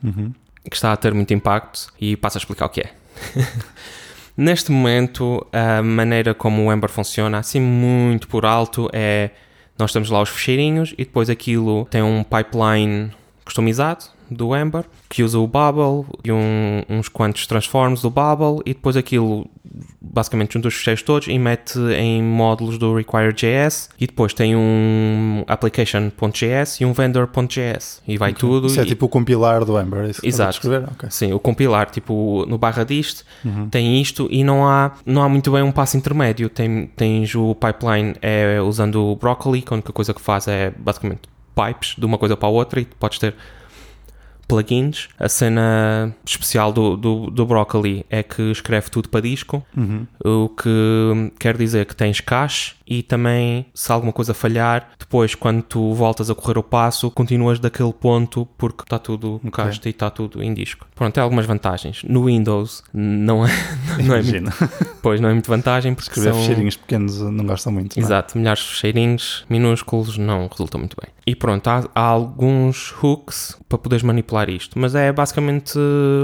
uhum. 0.04 0.32
que 0.70 0.76
está 0.76 0.94
a 0.94 0.98
ter 0.98 1.14
muito 1.14 1.34
impacto 1.34 1.92
e 2.00 2.16
passo 2.16 2.38
a 2.38 2.40
explicar 2.40 2.68
o 2.68 2.70
que 2.70 2.82
é. 2.82 2.94
Neste 4.38 4.72
momento, 4.72 5.44
a 5.52 5.82
maneira 5.82 6.32
como 6.36 6.64
o 6.64 6.72
Ember 6.72 6.92
funciona, 6.92 7.40
assim 7.40 7.60
muito 7.60 8.28
por 8.28 8.46
alto, 8.46 8.88
é 8.94 9.32
nós 9.80 9.92
temos 9.92 10.12
lá 10.12 10.22
os 10.22 10.30
fecheirinhos 10.30 10.94
e 10.94 11.04
depois 11.04 11.30
aquilo 11.30 11.86
tem 11.90 12.04
um 12.04 12.24
pipeline 12.24 13.12
customizado 13.44 14.06
do 14.30 14.56
Ember 14.56 14.86
que 15.10 15.24
usa 15.24 15.40
o 15.40 15.48
Bubble 15.48 16.06
e 16.24 16.32
um, 16.32 16.84
uns 16.90 17.08
quantos 17.08 17.48
transforms 17.48 18.02
do 18.02 18.10
Bubble 18.10 18.62
e 18.66 18.74
depois 18.74 18.98
aquilo 18.98 19.50
basicamente 20.14 20.54
junta 20.54 20.68
os 20.68 20.74
fecheiros 20.76 21.02
todos 21.02 21.28
e 21.28 21.38
mete 21.40 21.78
em 21.98 22.22
módulos 22.24 22.78
do 22.78 22.94
Require.js 22.96 23.90
e 24.00 24.08
depois 24.08 24.34
tem 24.34 24.56
um 24.56 25.44
application.js 25.48 26.82
e 26.82 26.86
um 26.86 26.94
vendor.js 26.94 28.02
e 28.08 28.18
vai 28.18 28.32
Ok. 28.32 28.40
tudo. 28.40 28.68
Isso 28.68 28.80
é 28.80 28.84
e- 28.84 28.88
tipo 28.88 29.06
o 29.06 29.10
compilar 29.10 29.64
do 29.66 29.80
Ember, 29.80 30.06
é 30.06 30.10
isso 30.10 30.22
que 30.22 30.28
Exato. 30.28 30.50
estás 30.52 30.58
a 30.58 30.60
descrever? 30.80 30.90
Ok. 30.98 31.10
Sim, 31.12 31.34
o 31.34 31.40
compilar, 31.40 31.90
tipo, 31.90 32.46
no 32.48 32.58
barra 32.58 32.84
disto, 32.84 33.24
Uhum. 33.46 33.70
tem 33.70 34.02
isto 34.02 34.28
e 34.32 34.44
não 34.44 34.68
há, 34.68 34.92
não 35.06 35.22
há 35.22 35.30
muito 35.30 35.52
bem 35.52 35.62
um 35.62 35.72
passo 35.72 35.98
intermédio. 35.98 36.50
Tem, 36.50 36.88
tens 36.96 37.34
o 37.36 37.56
pipeline 37.56 38.16
é, 38.22 38.60
usando 38.62 39.04
o 39.04 39.16
Broccoli, 39.16 39.62
que 39.62 39.74
a 39.74 39.76
única 39.76 39.94
coisa 39.94 40.14
que 40.14 40.22
faz 40.22 40.48
é 40.48 40.72
basicamente 40.78 41.22
pipes 41.56 41.96
de 41.98 42.06
uma 42.06 42.18
coisa 42.18 42.36
para 42.38 42.48
a 42.48 42.52
outra 42.52 42.80
e 42.80 42.86
podes 42.86 43.20
ter 43.20 43.34
plugins. 44.48 45.10
A 45.20 45.28
cena 45.30 46.14
especial 46.26 46.72
do, 46.72 46.96
do, 46.96 47.30
do 47.32 47.46
Broccoli 47.46 48.06
é 48.10 48.24
que 48.24 48.42
escreve 48.52 48.90
tudo 48.90 49.10
para 49.10 49.22
disco, 49.22 49.64
Uhum. 49.76 50.06
o 50.24 50.50
que 50.50 51.32
quer 51.40 51.58
dizer 51.58 51.86
que 51.86 51.96
tens 51.96 52.20
cache 52.22 52.76
e 52.88 53.04
também 53.04 53.66
se 53.74 53.92
alguma 53.92 54.14
coisa 54.14 54.34
falhar, 54.34 54.90
depois 54.98 55.36
quando 55.36 55.62
tu 55.62 55.94
voltas 55.94 56.30
a 56.30 56.36
correr 56.36 56.58
o 56.58 56.64
passo, 56.64 57.12
continuas 57.12 57.60
daquele 57.60 57.92
ponto 57.94 58.48
porque 58.58 58.84
está 58.84 58.98
tudo 58.98 59.36
Ok. 59.46 59.52
cache 59.52 59.82
e 59.86 59.90
está 59.90 60.10
tudo 60.10 60.42
em 60.42 60.54
disco. 60.54 60.88
Pronto, 60.96 61.14
tem 61.14 61.22
algumas 61.24 61.46
vantagens. 61.46 62.02
No 62.04 62.26
Windows 62.26 62.84
não 62.94 63.46
é, 63.46 63.50
não 64.04 64.16
é, 64.16 64.22
muito, 64.22 64.30
Imagina. 64.30 64.54
pois, 65.02 65.20
não 65.20 65.30
é 65.30 65.34
muito 65.34 65.50
vantagem 65.50 65.94
porque 65.94 66.10
Escrever 66.10 66.32
são... 66.34 66.42
fecheirinhos 66.42 66.78
pequenos 66.78 67.20
não 67.22 67.46
gostam 67.46 67.74
muito. 67.74 67.96
não 67.98 68.04
é? 68.04 68.06
Exato, 68.06 68.38
milhares 68.38 68.64
de 68.64 68.70
cheirinhos 68.76 69.46
minúsculos 69.50 70.18
não 70.18 70.48
resulta 70.48 70.78
muito 70.78 70.96
bem. 71.02 71.12
E 71.28 71.36
pronto, 71.36 71.68
há, 71.68 71.84
há 71.94 72.02
alguns 72.02 72.96
hooks 73.04 73.58
para 73.68 73.78
poderes 73.78 74.02
manipular 74.02 74.50
isto, 74.50 74.80
mas 74.80 74.96
é 74.96 75.12
basicamente 75.12 75.78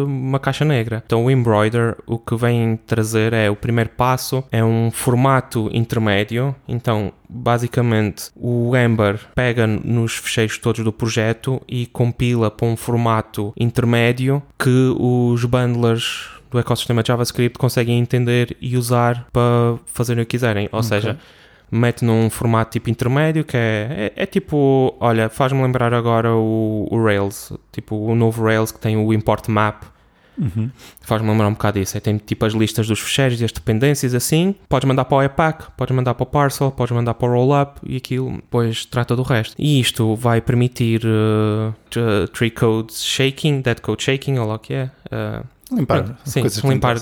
uma 0.05 0.39
caixa 0.39 0.63
negra. 0.63 1.03
Então 1.05 1.25
o 1.25 1.29
Embroider 1.29 1.97
o 2.07 2.17
que 2.17 2.33
vem 2.37 2.77
trazer 2.87 3.33
é 3.33 3.49
o 3.49 3.55
primeiro 3.55 3.89
passo, 3.89 4.45
é 4.49 4.63
um 4.63 4.89
formato 4.89 5.69
intermédio. 5.73 6.55
Então 6.65 7.11
basicamente 7.27 8.31
o 8.35 8.71
Ember 8.77 9.19
pega 9.35 9.67
nos 9.67 10.15
fecheiros 10.15 10.57
todos 10.57 10.83
do 10.85 10.93
projeto 10.93 11.61
e 11.67 11.85
compila 11.85 12.49
para 12.49 12.67
um 12.67 12.77
formato 12.77 13.51
intermédio 13.57 14.41
que 14.57 14.93
os 14.97 15.43
bundlers 15.43 16.29
do 16.49 16.59
ecossistema 16.59 17.03
JavaScript 17.05 17.57
conseguem 17.57 17.99
entender 17.99 18.55
e 18.61 18.77
usar 18.77 19.25
para 19.33 19.77
fazerem 19.87 20.23
o 20.23 20.25
que 20.25 20.31
quiserem. 20.31 20.69
Ou 20.71 20.79
Ok. 20.79 20.87
seja, 20.87 21.17
mete 21.73 22.05
num 22.05 22.29
formato 22.29 22.71
tipo 22.71 22.89
intermédio 22.89 23.43
que 23.43 23.57
é, 23.57 24.11
é, 24.15 24.23
é 24.23 24.25
tipo, 24.25 24.95
olha, 24.99 25.29
faz-me 25.29 25.61
lembrar 25.61 25.93
agora 25.93 26.33
o, 26.33 26.87
o 26.91 27.03
Rails, 27.03 27.51
tipo 27.71 27.95
o 27.95 28.15
novo 28.15 28.43
Rails 28.43 28.71
que 28.71 28.79
tem 28.79 28.95
o 28.97 29.13
import 29.13 29.47
map, 29.49 29.83
Uhum. 30.35 30.67
faz-me 31.01 31.29
lembrar 31.29 31.47
um 31.47 31.51
bocado 31.53 31.79
disso. 31.79 31.95
Aí 31.95 32.01
tem 32.01 32.17
tipo 32.17 32.43
as 32.43 32.53
listas 32.53 32.87
dos 32.87 32.99
fecheiros 32.99 33.39
e 33.39 33.45
as 33.45 33.51
dependências 33.51 34.15
assim, 34.15 34.55
podes 34.67 34.87
mandar 34.87 35.05
para 35.05 35.17
o 35.17 35.21
Epac, 35.21 35.65
podes 35.77 35.95
mandar 35.95 36.15
para 36.15 36.23
o 36.23 36.25
Parcel, 36.25 36.71
podes 36.71 36.91
mandar 36.95 37.13
para 37.13 37.27
o 37.29 37.31
Rollup 37.31 37.77
e 37.85 37.97
aquilo 37.97 38.31
depois 38.37 38.83
trata 38.83 39.15
do 39.15 39.21
resto. 39.21 39.53
E 39.59 39.79
isto 39.79 40.15
vai 40.15 40.41
permitir 40.41 41.01
uh, 41.05 41.71
t- 41.87 42.27
tree 42.33 42.49
code 42.49 42.91
shaking, 42.95 43.61
dead 43.61 43.79
code 43.81 44.01
shaking, 44.03 44.39
ou 44.39 44.47
lá 44.47 44.55
o 44.55 44.59
que 44.59 44.73
é. 44.73 44.89
uh, 45.11 45.45
Limpar. 45.75 46.17
Sim, 46.25 46.41
limpar-. 46.67 46.97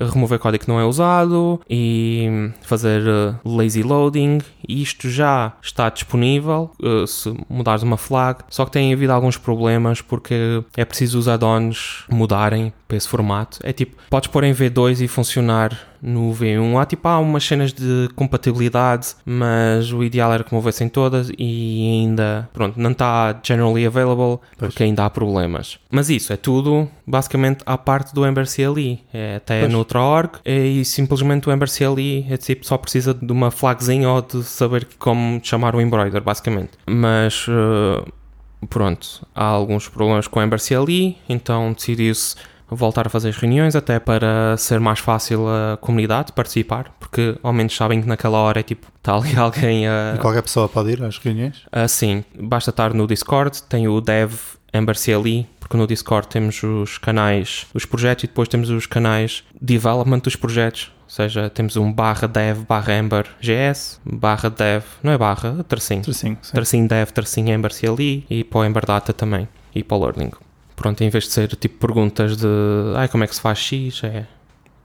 Remover 0.00 0.38
código 0.38 0.64
que 0.64 0.70
não 0.70 0.80
é 0.80 0.84
usado 0.84 1.60
e 1.68 2.50
fazer 2.62 3.02
uh, 3.02 3.36
lazy 3.44 3.82
loading. 3.82 4.38
E 4.66 4.82
isto 4.82 5.08
já 5.08 5.52
está 5.62 5.88
disponível 5.88 6.70
uh, 6.82 7.06
se 7.06 7.34
mudares 7.48 7.82
uma 7.82 7.96
flag. 7.96 8.40
Só 8.48 8.64
que 8.64 8.70
tem 8.70 8.92
havido 8.92 9.12
alguns 9.12 9.36
problemas 9.36 10.00
porque 10.00 10.62
é 10.76 10.84
preciso 10.84 11.18
os 11.18 11.28
add-ons 11.28 12.04
mudarem 12.10 12.72
para 12.86 12.96
esse 12.96 13.08
formato. 13.08 13.58
É 13.62 13.72
tipo, 13.72 13.96
podes 14.10 14.28
pôr 14.28 14.44
em 14.44 14.52
V2 14.52 15.00
e 15.00 15.08
funcionar 15.08 15.87
no 16.02 16.32
V1. 16.32 16.80
Há 16.80 16.84
tipo 16.86 17.06
há 17.08 17.18
umas 17.18 17.44
cenas 17.44 17.72
de 17.72 18.08
compatibilidade, 18.14 19.08
mas 19.24 19.92
o 19.92 20.02
ideal 20.02 20.32
era 20.32 20.44
que 20.44 20.54
movessem 20.54 20.88
todas 20.88 21.30
e 21.38 22.00
ainda, 22.02 22.48
pronto, 22.52 22.78
não 22.80 22.92
está 22.92 23.38
generally 23.42 23.86
available 23.86 24.38
Pois. 24.56 24.72
porque 24.72 24.82
ainda 24.84 25.04
há 25.04 25.10
problemas. 25.10 25.78
Mas 25.90 26.08
isso 26.10 26.32
é 26.32 26.36
tudo 26.36 26.88
basicamente 27.06 27.62
à 27.66 27.76
parte 27.78 28.14
do 28.14 28.26
Ember 28.26 28.46
CLI. 28.46 29.00
É 29.12 29.36
até 29.36 29.60
Pois. 29.60 29.72
noutra 29.72 30.00
org 30.00 30.32
e 30.44 30.84
simplesmente 30.84 31.48
o 31.48 31.52
Ember 31.52 31.68
CLI 31.70 32.26
é 32.30 32.36
tipo 32.36 32.64
só 32.66 32.76
precisa 32.78 33.12
de 33.14 33.32
uma 33.32 33.50
flagzinha 33.50 34.08
ou 34.08 34.22
de 34.22 34.42
saber 34.42 34.86
como 34.98 35.40
chamar 35.42 35.74
o 35.74 35.80
embroider, 35.80 36.22
basicamente. 36.22 36.72
Mas 36.86 37.46
eh, 37.48 38.04
pronto, 38.68 39.26
há 39.34 39.44
alguns 39.44 39.88
problemas 39.88 40.26
com 40.26 40.40
o 40.40 40.42
Ember 40.42 40.60
CLI, 40.60 41.16
então 41.28 41.72
decidiu-se 41.72 42.36
voltar 42.70 43.06
a 43.06 43.10
fazer 43.10 43.30
as 43.30 43.36
reuniões 43.36 43.74
até 43.74 43.98
para 43.98 44.56
ser 44.56 44.80
mais 44.80 44.98
fácil 44.98 45.46
a 45.48 45.76
comunidade 45.78 46.32
participar, 46.32 46.92
porque 46.98 47.36
ao 47.42 47.52
menos 47.52 47.74
sabem 47.74 48.00
que 48.00 48.08
naquela 48.08 48.38
hora 48.38 48.60
é 48.60 48.62
tipo, 48.62 48.86
está 48.96 49.14
ali 49.14 49.34
alguém 49.38 49.86
a, 49.86 50.14
E 50.16 50.18
qualquer 50.18 50.42
pessoa 50.42 50.68
pode 50.68 50.92
ir 50.92 51.02
às 51.02 51.18
reuniões? 51.18 51.62
Assim, 51.72 52.24
basta 52.38 52.70
estar 52.70 52.92
no 52.94 53.06
Discord, 53.06 53.62
tem 53.64 53.88
o 53.88 54.00
dev 54.00 54.32
Ember 54.72 54.96
CLI, 54.96 55.46
porque 55.58 55.76
no 55.76 55.86
Discord 55.86 56.28
temos 56.28 56.62
os 56.62 56.98
canais 56.98 57.66
dos 57.72 57.84
projetos 57.84 58.24
e 58.24 58.26
depois 58.26 58.48
temos 58.48 58.70
os 58.70 58.86
canais 58.86 59.44
development 59.60 60.20
dos 60.20 60.36
projetos. 60.36 60.92
Ou 61.04 61.10
seja, 61.10 61.48
temos 61.48 61.74
um 61.76 61.90
barra 61.90 62.28
dev 62.28 62.64
barra 62.68 62.98
Ember 62.98 63.26
GS, 63.40 63.98
barra 64.04 64.50
dev, 64.50 64.84
não 65.02 65.12
é 65.12 65.16
barra, 65.16 65.64
tracinho. 65.66 66.04
Sim, 66.04 66.12
sim. 66.42 66.52
Tracinho 66.52 66.86
dev, 66.86 67.08
tracinho 67.10 67.54
Ember 67.54 67.72
CLI 67.74 68.26
e 68.28 68.44
para 68.44 68.58
o 68.58 68.64
Ember 68.64 68.84
Data 68.84 69.12
também. 69.14 69.48
E 69.74 69.82
para 69.82 69.96
o 69.96 70.04
Learning. 70.04 70.32
Pronto, 70.78 71.02
em 71.02 71.10
vez 71.10 71.24
de 71.24 71.30
ser 71.30 71.48
tipo 71.56 71.76
perguntas 71.78 72.36
de 72.36 72.46
ai, 72.94 73.08
como 73.08 73.24
é 73.24 73.26
que 73.26 73.34
se 73.34 73.40
faz 73.40 73.58
X, 73.58 74.04
é 74.04 74.26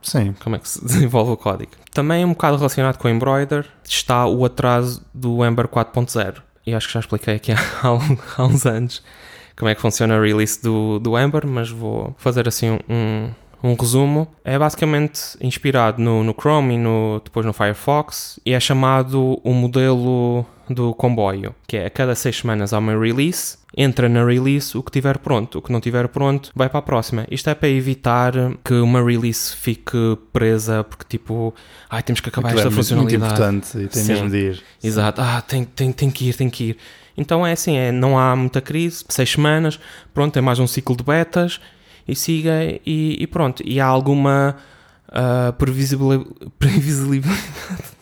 Sim. 0.02 0.34
como 0.42 0.56
é 0.56 0.58
que 0.58 0.68
se 0.68 0.82
desenvolve 0.84 1.30
o 1.30 1.36
código. 1.36 1.70
Também 1.92 2.24
um 2.24 2.30
bocado 2.30 2.56
relacionado 2.56 2.98
com 2.98 3.06
o 3.06 3.10
Embroider 3.10 3.64
está 3.84 4.26
o 4.26 4.44
atraso 4.44 5.06
do 5.14 5.44
Ember 5.46 5.68
4.0. 5.68 6.42
E 6.66 6.74
acho 6.74 6.88
que 6.88 6.94
já 6.94 7.00
expliquei 7.00 7.36
aqui 7.36 7.52
há, 7.54 7.58
há 8.36 8.44
uns 8.44 8.66
anos 8.66 9.04
como 9.56 9.68
é 9.68 9.74
que 9.74 9.80
funciona 9.80 10.16
a 10.16 10.20
release 10.20 10.60
do, 10.60 10.98
do 10.98 11.16
Ember, 11.16 11.46
mas 11.46 11.70
vou 11.70 12.12
fazer 12.18 12.48
assim 12.48 12.76
um, 12.88 13.30
um 13.62 13.76
resumo. 13.76 14.26
É 14.44 14.58
basicamente 14.58 15.20
inspirado 15.40 16.02
no, 16.02 16.24
no 16.24 16.34
Chrome 16.34 16.74
e 16.74 16.78
no, 16.78 17.20
depois 17.24 17.46
no 17.46 17.52
Firefox 17.52 18.40
e 18.44 18.52
é 18.52 18.58
chamado 18.58 19.40
o 19.44 19.52
modelo 19.52 20.44
do 20.70 20.94
comboio, 20.94 21.54
que 21.66 21.76
é 21.76 21.86
a 21.86 21.90
cada 21.90 22.14
seis 22.14 22.36
semanas 22.38 22.72
há 22.72 22.78
uma 22.78 22.98
release, 22.98 23.58
entra 23.76 24.08
na 24.08 24.24
release 24.24 24.76
o 24.78 24.82
que 24.82 24.90
tiver 24.92 25.18
pronto, 25.18 25.58
o 25.58 25.62
que 25.62 25.72
não 25.72 25.80
tiver 25.80 26.06
pronto 26.08 26.50
vai 26.54 26.68
para 26.68 26.78
a 26.78 26.82
próxima. 26.82 27.26
Isto 27.30 27.50
é 27.50 27.54
para 27.54 27.68
evitar 27.68 28.32
que 28.64 28.74
uma 28.74 29.02
release 29.04 29.54
fique 29.56 30.16
presa 30.32 30.84
porque 30.84 31.04
tipo, 31.08 31.52
ai 31.90 32.02
temos 32.02 32.20
que 32.20 32.28
acabar 32.28 32.48
Aquilo 32.50 32.60
esta 32.68 32.68
é 32.68 32.96
muito, 32.96 32.96
muito 32.96 33.10
funcionalidade. 33.20 33.56
importante 33.56 33.78
e 33.84 33.88
tem 33.88 34.02
Sim. 34.02 34.12
mesmo 34.12 34.30
de 34.30 34.36
ir. 34.36 34.62
Exato, 34.82 35.20
ah, 35.20 35.40
tem, 35.40 35.64
tem, 35.64 35.92
tem 35.92 36.10
que 36.10 36.28
ir, 36.28 36.34
tem 36.34 36.48
que 36.48 36.64
ir. 36.70 36.78
Então 37.16 37.46
é 37.46 37.52
assim, 37.52 37.76
é, 37.76 37.92
não 37.92 38.18
há 38.18 38.34
muita 38.34 38.60
crise, 38.60 39.04
seis 39.08 39.30
semanas, 39.30 39.78
pronto, 40.12 40.36
é 40.36 40.40
mais 40.40 40.58
um 40.58 40.66
ciclo 40.66 40.96
de 40.96 41.04
betas 41.04 41.60
e 42.08 42.14
siga 42.16 42.52
e, 42.84 43.16
e 43.20 43.26
pronto. 43.26 43.62
E 43.64 43.80
há 43.80 43.86
alguma 43.86 44.56
previsibili- 45.58 46.26
previsibilidade. 46.58 47.38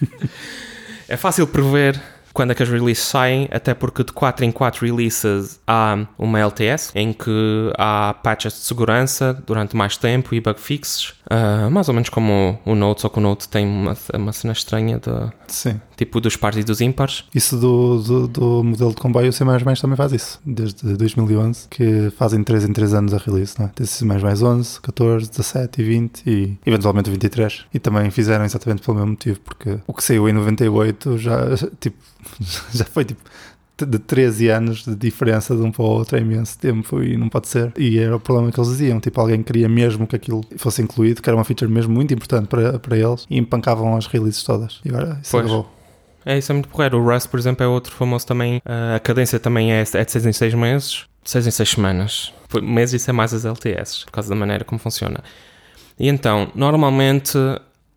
é 1.08 1.16
fácil 1.16 1.46
prever 1.46 2.00
quando 2.36 2.50
é 2.50 2.54
que 2.54 2.62
as 2.62 2.68
releases 2.68 3.02
saem, 3.02 3.48
até 3.50 3.72
porque 3.72 4.04
de 4.04 4.12
4 4.12 4.44
em 4.44 4.52
4 4.52 4.84
releases 4.84 5.58
há 5.66 6.06
uma 6.18 6.38
LTS, 6.38 6.92
em 6.94 7.10
que 7.10 7.72
há 7.78 8.14
patches 8.22 8.52
de 8.52 8.58
segurança 8.58 9.32
durante 9.46 9.74
mais 9.74 9.96
tempo 9.96 10.34
e 10.34 10.40
bug 10.40 10.60
fixes, 10.60 11.14
ah, 11.28 11.68
mais 11.70 11.88
ou 11.88 11.94
menos 11.94 12.08
como 12.08 12.58
o 12.64 12.74
Node, 12.74 13.00
só 13.00 13.08
que 13.08 13.18
o 13.18 13.20
Node 13.20 13.48
tem 13.48 13.66
uma, 13.66 13.96
uma 14.14 14.32
cena 14.32 14.52
estranha 14.52 15.00
de, 15.00 15.76
tipo 15.96 16.20
dos 16.20 16.36
pares 16.36 16.58
e 16.58 16.64
dos 16.64 16.80
ímpares. 16.80 17.24
Isso 17.34 17.56
do, 17.56 18.02
do, 18.02 18.28
do 18.28 18.64
modelo 18.64 18.90
de 18.90 18.96
comboio, 18.96 19.30
o 19.30 19.32
C++ 19.32 19.44
também 19.80 19.96
faz 19.96 20.12
isso. 20.12 20.40
Desde 20.44 20.96
2011, 20.96 21.68
que 21.68 22.10
fazem 22.16 22.42
3 22.42 22.64
em 22.64 22.72
3 22.72 22.94
anos 22.94 23.14
a 23.14 23.18
release, 23.18 23.58
não 23.58 23.66
é? 23.66 23.70
Tem 23.70 23.86
C++ 23.86 24.04
11, 24.04 24.80
14, 24.80 25.30
17 25.30 25.80
e 25.80 25.84
20 25.84 26.22
e 26.26 26.58
eventualmente 26.64 27.08
o 27.08 27.12
23. 27.12 27.66
E 27.74 27.78
também 27.78 28.10
fizeram 28.10 28.44
exatamente 28.44 28.82
pelo 28.82 28.96
mesmo 28.96 29.10
motivo, 29.10 29.40
porque 29.40 29.78
o 29.86 29.92
que 29.92 30.04
saiu 30.04 30.28
em 30.28 30.32
98 30.32 31.18
já, 31.18 31.40
tipo, 31.80 31.96
já 32.72 32.84
foi 32.84 33.04
tipo 33.04 33.22
de 33.84 33.98
13 33.98 34.48
anos 34.48 34.84
de 34.84 34.94
diferença 34.94 35.54
de 35.54 35.60
um 35.62 35.70
para 35.70 35.82
o 35.82 35.86
outro 35.88 36.16
é 36.16 36.20
imenso 36.20 36.58
tempo 36.58 37.02
e 37.02 37.16
não 37.16 37.28
pode 37.28 37.48
ser. 37.48 37.72
E 37.76 37.98
era 37.98 38.16
o 38.16 38.20
problema 38.20 38.50
que 38.50 38.58
eles 38.58 38.70
diziam, 38.70 38.98
tipo, 39.00 39.20
alguém 39.20 39.42
queria 39.42 39.68
mesmo 39.68 40.06
que 40.06 40.16
aquilo 40.16 40.42
fosse 40.56 40.80
incluído, 40.80 41.20
que 41.20 41.28
era 41.28 41.36
uma 41.36 41.44
feature 41.44 41.70
mesmo 41.70 41.92
muito 41.92 42.14
importante 42.14 42.46
para, 42.48 42.78
para 42.78 42.96
eles 42.96 43.26
e 43.28 43.36
empancavam 43.38 43.96
as 43.96 44.06
releases 44.06 44.42
todas. 44.42 44.80
E 44.84 44.88
agora 44.88 45.18
isso 45.20 45.30
Pois. 45.32 45.44
acabou. 45.44 45.72
É, 46.24 46.38
isso 46.38 46.50
é 46.50 46.54
muito 46.54 46.68
porreiro. 46.68 46.98
O 46.98 47.04
Rust, 47.08 47.28
por 47.28 47.38
exemplo, 47.38 47.62
é 47.64 47.68
outro 47.68 47.94
famoso 47.94 48.26
também. 48.26 48.60
Ah, 48.64 48.96
a 48.96 49.00
cadência 49.00 49.38
também 49.38 49.72
é, 49.72 49.80
é 49.80 50.04
de 50.04 50.10
6 50.10 50.26
em 50.26 50.32
6 50.32 50.54
meses, 50.54 51.04
de 51.22 51.30
6 51.30 51.46
em 51.46 51.50
6 51.50 51.68
semanas. 51.70 52.32
Por- 52.48 52.62
Meses 52.62 53.00
isso 53.02 53.10
é 53.10 53.12
mais 53.12 53.32
as 53.34 53.44
LTS, 53.44 54.04
por 54.06 54.10
causa 54.12 54.28
da 54.30 54.34
maneira 54.34 54.64
como 54.64 54.78
funciona. 54.78 55.22
E 55.98 56.08
então, 56.08 56.50
normalmente 56.54 57.38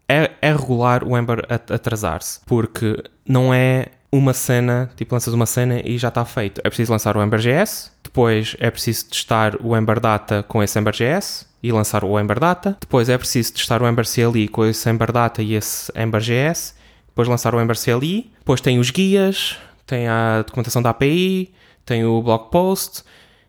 é, 0.07 0.31
é 0.41 0.51
regular 0.51 1.03
o 1.03 1.17
Ember 1.17 1.43
at- 1.49 1.71
atrasar-se, 1.71 2.39
porque 2.45 3.01
não 3.27 3.53
é 3.53 3.87
uma 4.11 4.33
cena, 4.33 4.89
tipo 4.95 5.13
lanças 5.13 5.33
uma 5.33 5.45
cena 5.45 5.81
e 5.85 5.97
já 5.97 6.07
está 6.07 6.25
feito. 6.25 6.59
É 6.63 6.69
preciso 6.69 6.91
lançar 6.91 7.15
o 7.15 7.23
Ember.js, 7.23 7.91
depois 8.03 8.55
é 8.59 8.71
preciso 8.71 9.09
testar 9.09 9.55
o 9.61 9.75
Ember 9.77 9.99
Data 9.99 10.43
com 10.47 10.63
esse 10.63 10.79
Ember.js 10.79 11.47
e 11.61 11.71
lançar 11.71 12.03
o 12.03 12.19
Ember 12.19 12.39
Data, 12.39 12.77
depois 12.79 13.09
é 13.09 13.17
preciso 13.17 13.53
testar 13.53 13.81
o 13.81 13.87
Ember 13.87 14.05
CLI 14.05 14.47
com 14.47 14.65
esse 14.65 14.89
Ember 14.89 15.11
Data 15.11 15.41
e 15.41 15.53
esse 15.53 15.91
Ember.js, 15.95 16.75
depois 17.07 17.27
lançar 17.27 17.53
o 17.53 17.61
Ember 17.61 17.77
CLI, 17.77 18.31
depois 18.39 18.61
tem 18.61 18.79
os 18.79 18.89
guias, 18.89 19.57
tem 19.85 20.07
a 20.07 20.43
documentação 20.45 20.81
da 20.81 20.91
API, 20.91 21.53
tem 21.85 22.05
o 22.05 22.21
blog 22.21 22.49
post, 22.49 23.03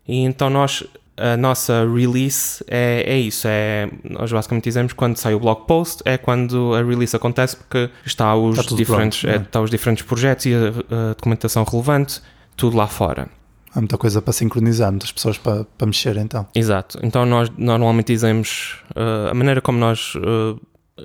e 0.06 0.18
então 0.24 0.50
nós 0.50 0.84
a 1.16 1.36
nossa 1.36 1.84
release 1.86 2.64
é, 2.66 3.04
é 3.06 3.18
isso, 3.18 3.46
é, 3.46 3.90
nós 4.08 4.32
basicamente 4.32 4.64
dizemos 4.64 4.92
quando 4.92 5.16
sai 5.16 5.34
o 5.34 5.40
blog 5.40 5.66
post, 5.66 6.02
é 6.04 6.16
quando 6.16 6.74
a 6.74 6.82
release 6.82 7.14
acontece 7.14 7.56
porque 7.56 7.90
está 8.04 8.34
os, 8.34 8.58
Está 8.58 8.74
diferentes, 8.74 9.20
pronto, 9.20 9.34
é, 9.34 9.38
né? 9.38 9.44
está 9.44 9.60
os 9.60 9.70
diferentes 9.70 10.04
projetos 10.04 10.46
e 10.46 10.54
a, 10.54 11.10
a 11.10 11.14
documentação 11.14 11.64
relevante, 11.64 12.22
tudo 12.56 12.76
lá 12.76 12.86
fora. 12.86 13.28
Há 13.74 13.80
muita 13.80 13.96
coisa 13.96 14.20
para 14.20 14.32
sincronizar, 14.32 14.90
muitas 14.90 15.12
pessoas 15.12 15.38
para, 15.38 15.64
para 15.64 15.86
mexer 15.86 16.16
então. 16.16 16.46
Exato. 16.54 16.98
Então 17.02 17.24
nós 17.24 17.50
normalmente 17.56 18.08
dizemos 18.08 18.78
uh, 18.96 19.30
a 19.30 19.34
maneira 19.34 19.60
como 19.60 19.78
nós 19.78 20.14
uh, 20.16 20.60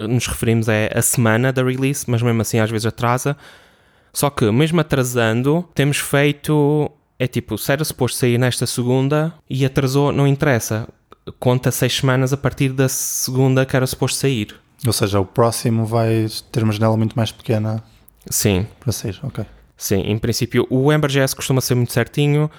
nos 0.07 0.25
referimos 0.27 0.67
é 0.67 0.89
a 0.93 1.01
semana 1.01 1.53
da 1.53 1.63
release, 1.63 2.09
mas 2.09 2.21
mesmo 2.21 2.41
assim 2.41 2.59
às 2.59 2.71
vezes 2.71 2.85
atrasa. 2.85 3.37
Só 4.11 4.29
que 4.29 4.49
mesmo 4.49 4.79
atrasando, 4.79 5.67
temos 5.75 5.97
feito 5.97 6.89
é 7.17 7.27
tipo, 7.27 7.57
se 7.57 7.71
era 7.71 7.83
suposto 7.83 8.17
sair 8.17 8.37
nesta 8.37 8.65
segunda 8.65 9.33
e 9.49 9.65
atrasou, 9.65 10.11
não 10.11 10.27
interessa. 10.27 10.87
Conta 11.39 11.71
seis 11.71 11.95
semanas 11.95 12.33
a 12.33 12.37
partir 12.37 12.69
da 12.69 12.87
segunda 12.87 13.65
que 13.65 13.75
era 13.75 13.87
suposto 13.87 14.19
sair. 14.19 14.55
Ou 14.85 14.93
seja, 14.93 15.19
o 15.19 15.25
próximo 15.25 15.85
vai 15.85 16.27
ter 16.51 16.63
uma 16.63 16.73
janela 16.73 16.95
muito 16.97 17.15
mais 17.15 17.31
pequena 17.31 17.83
Sim, 18.29 18.67
para 18.79 18.91
sair, 18.91 19.19
ok. 19.23 19.45
sim. 19.77 20.01
Em 20.01 20.17
princípio, 20.17 20.67
o 20.69 20.91
Ember.js 20.91 21.33
costuma 21.33 21.61
ser 21.61 21.75
muito 21.75 21.93
certinho. 21.93 22.49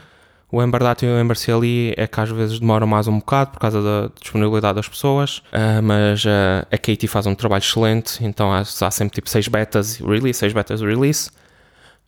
O 0.51 0.63
Ember 0.63 0.81
Data 0.81 1.05
e 1.05 1.09
o 1.09 1.21
Ember 1.21 1.37
CLI 1.37 1.93
é 1.97 2.07
que 2.07 2.21
às 2.21 2.31
vezes 2.31 2.61
demoram 2.61 2.87
mais 2.87 3.09
um 3.09 3.19
bocado 3.19 3.51
por 3.51 3.59
causa 3.59 3.83
da 3.83 4.11
disponibilidade 4.21 4.77
das 4.77 4.89
pessoas, 4.89 5.43
ah, 5.53 5.83
mas 5.83 6.25
ah, 6.25 6.67
a 6.71 6.79
Katie 6.79 7.09
faz 7.09 7.27
um 7.27 7.35
trabalho 7.35 7.63
excelente, 7.63 8.25
então 8.25 8.53
há, 8.53 8.61
há 8.61 8.91
sempre 8.91 9.17
tipo 9.17 9.29
6 9.29 9.49
betas 9.49 9.97
release, 9.99 10.39
6 10.39 10.53
betas 10.53 10.81
release. 10.81 11.31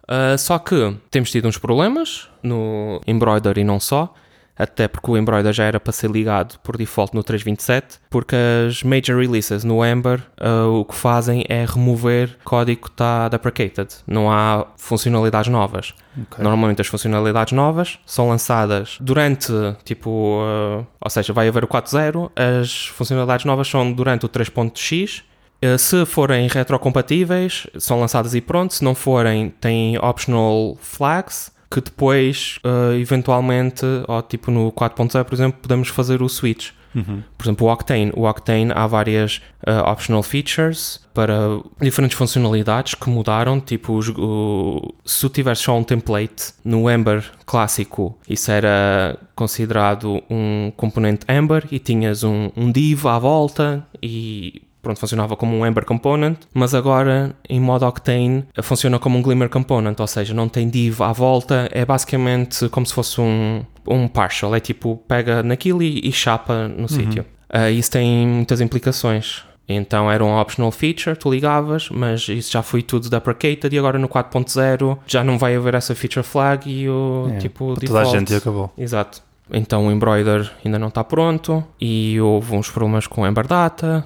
Ah, 0.08 0.36
só 0.38 0.58
que 0.58 0.96
temos 1.10 1.30
tido 1.30 1.46
uns 1.46 1.58
problemas 1.58 2.28
no 2.42 3.00
Embroider 3.06 3.58
e 3.58 3.64
não 3.64 3.78
só, 3.78 4.14
até 4.56 4.88
porque 4.88 5.10
o 5.10 5.16
Embroider 5.16 5.52
já 5.52 5.64
era 5.64 5.78
para 5.78 5.92
ser 5.92 6.10
ligado 6.10 6.58
por 6.60 6.76
default 6.76 7.14
no 7.14 7.22
327, 7.22 8.00
porque 8.10 8.34
as 8.66 8.82
major 8.82 9.20
releases 9.20 9.62
no 9.62 9.84
Ember 9.84 10.20
ah, 10.40 10.66
o 10.66 10.84
que 10.84 10.94
fazem 10.94 11.44
é 11.48 11.64
remover 11.64 12.36
código 12.42 12.82
que 12.82 12.88
está 12.88 13.28
deprecated, 13.28 13.88
não 14.06 14.32
há 14.32 14.66
funcionalidades 14.76 15.50
novas. 15.52 15.94
Ok. 16.20 16.42
Normalmente 16.42 16.80
as 16.80 16.88
funcionalidades 16.88 17.52
novas 17.52 17.98
são 18.04 18.28
lançadas 18.28 18.96
durante, 19.00 19.52
tipo, 19.84 20.40
uh, 20.40 20.84
ou 21.00 21.10
seja, 21.10 21.32
vai 21.32 21.46
haver 21.46 21.62
o 21.62 21.68
4.0, 21.68 22.30
as 22.34 22.86
funcionalidades 22.86 23.44
novas 23.44 23.68
são 23.68 23.92
durante 23.92 24.26
o 24.26 24.28
3.x. 24.28 25.22
Uh, 25.62 25.76
se 25.78 26.04
forem 26.06 26.46
retrocompatíveis, 26.48 27.66
são 27.78 28.00
lançadas 28.00 28.34
e 28.34 28.40
pronto. 28.40 28.74
Se 28.74 28.84
não 28.84 28.94
forem, 28.94 29.50
têm 29.60 29.98
optional 29.98 30.76
flags 30.80 31.50
que 31.70 31.80
depois, 31.80 32.58
uh, 32.64 32.94
eventualmente, 32.94 33.84
ou 34.06 34.22
tipo 34.22 34.50
no 34.50 34.72
4.0, 34.72 35.24
por 35.24 35.34
exemplo, 35.34 35.58
podemos 35.60 35.88
fazer 35.88 36.22
o 36.22 36.28
switch. 36.28 36.70
Uhum. 36.94 37.22
Por 37.36 37.44
exemplo, 37.44 37.66
o 37.66 37.72
Octane. 37.72 38.10
O 38.16 38.26
Octane 38.26 38.72
há 38.74 38.86
várias 38.86 39.42
uh, 39.66 39.90
optional 39.90 40.22
features 40.22 41.00
para 41.12 41.60
diferentes 41.82 42.16
funcionalidades 42.16 42.94
que 42.94 43.10
mudaram. 43.10 43.60
Tipo, 43.60 43.92
os- 43.92 44.08
o- 44.16 44.94
se 45.04 45.20
tu 45.20 45.28
tivesse 45.28 45.64
só 45.64 45.76
um 45.76 45.84
template 45.84 46.54
no 46.64 46.90
Ember 46.90 47.22
clássico, 47.44 48.16
isso 48.26 48.50
era 48.50 49.18
considerado 49.34 50.22
um 50.30 50.72
componente 50.76 51.26
Ember 51.30 51.66
e 51.70 51.78
tinhas 51.78 52.24
um, 52.24 52.50
um 52.56 52.72
div 52.72 53.04
à 53.06 53.18
volta 53.18 53.86
e 54.02 54.62
pronto, 54.88 54.98
funcionava 55.00 55.36
como 55.36 55.54
um 55.54 55.66
Ember 55.66 55.84
component, 55.84 56.38
mas 56.54 56.74
agora 56.74 57.36
em 57.46 57.60
modo 57.60 57.86
Octane 57.86 58.44
funciona 58.62 58.98
como 58.98 59.18
um 59.18 59.22
Glimmer 59.22 59.50
component, 59.50 60.00
ou 60.00 60.06
seja, 60.06 60.32
não 60.32 60.48
tem 60.48 60.66
div 60.66 61.02
à 61.02 61.12
volta, 61.12 61.68
é 61.72 61.84
basicamente 61.84 62.68
como 62.70 62.86
se 62.86 62.94
fosse 62.94 63.20
um, 63.20 63.62
um 63.86 64.08
partial, 64.08 64.54
é 64.54 64.60
tipo 64.60 64.96
pega 65.06 65.42
naquilo 65.42 65.82
e, 65.82 66.00
e 66.08 66.10
chapa 66.10 66.68
no 66.68 66.88
sítio. 66.88 67.22
Ah, 67.50 67.70
isso 67.70 67.90
tem 67.90 68.26
muitas 68.26 68.60
implicações. 68.62 69.42
Então 69.68 70.10
era 70.10 70.24
um 70.24 70.38
optional 70.40 70.70
feature, 70.70 71.14
tu 71.14 71.30
ligavas, 71.30 71.90
mas 71.90 72.26
isso 72.30 72.50
já 72.52 72.62
foi 72.62 72.80
tudo 72.80 73.10
deprecated 73.10 73.74
e 73.74 73.78
agora 73.78 73.98
no 73.98 74.08
4.0 74.08 74.96
já 75.06 75.22
não 75.22 75.36
vai 75.38 75.54
haver 75.54 75.74
essa 75.74 75.94
feature 75.94 76.24
flag 76.24 76.70
e 76.70 76.88
o 76.88 77.30
É, 77.34 77.36
tipo 77.38 77.74
para 77.74 77.86
toda 77.86 77.98
a 78.00 78.02
default. 78.04 78.18
gente 78.18 78.34
acabou. 78.34 78.72
Exato. 78.78 79.20
Então 79.50 79.86
o 79.86 79.90
Embroider 79.92 80.50
ainda 80.64 80.78
não 80.78 80.88
está 80.88 81.02
pronto 81.04 81.62
e 81.80 82.18
houve 82.20 82.54
uns 82.54 82.70
problemas 82.70 83.06
com 83.06 83.22
o 83.22 83.26
Ember 83.26 83.46
Data 83.46 84.04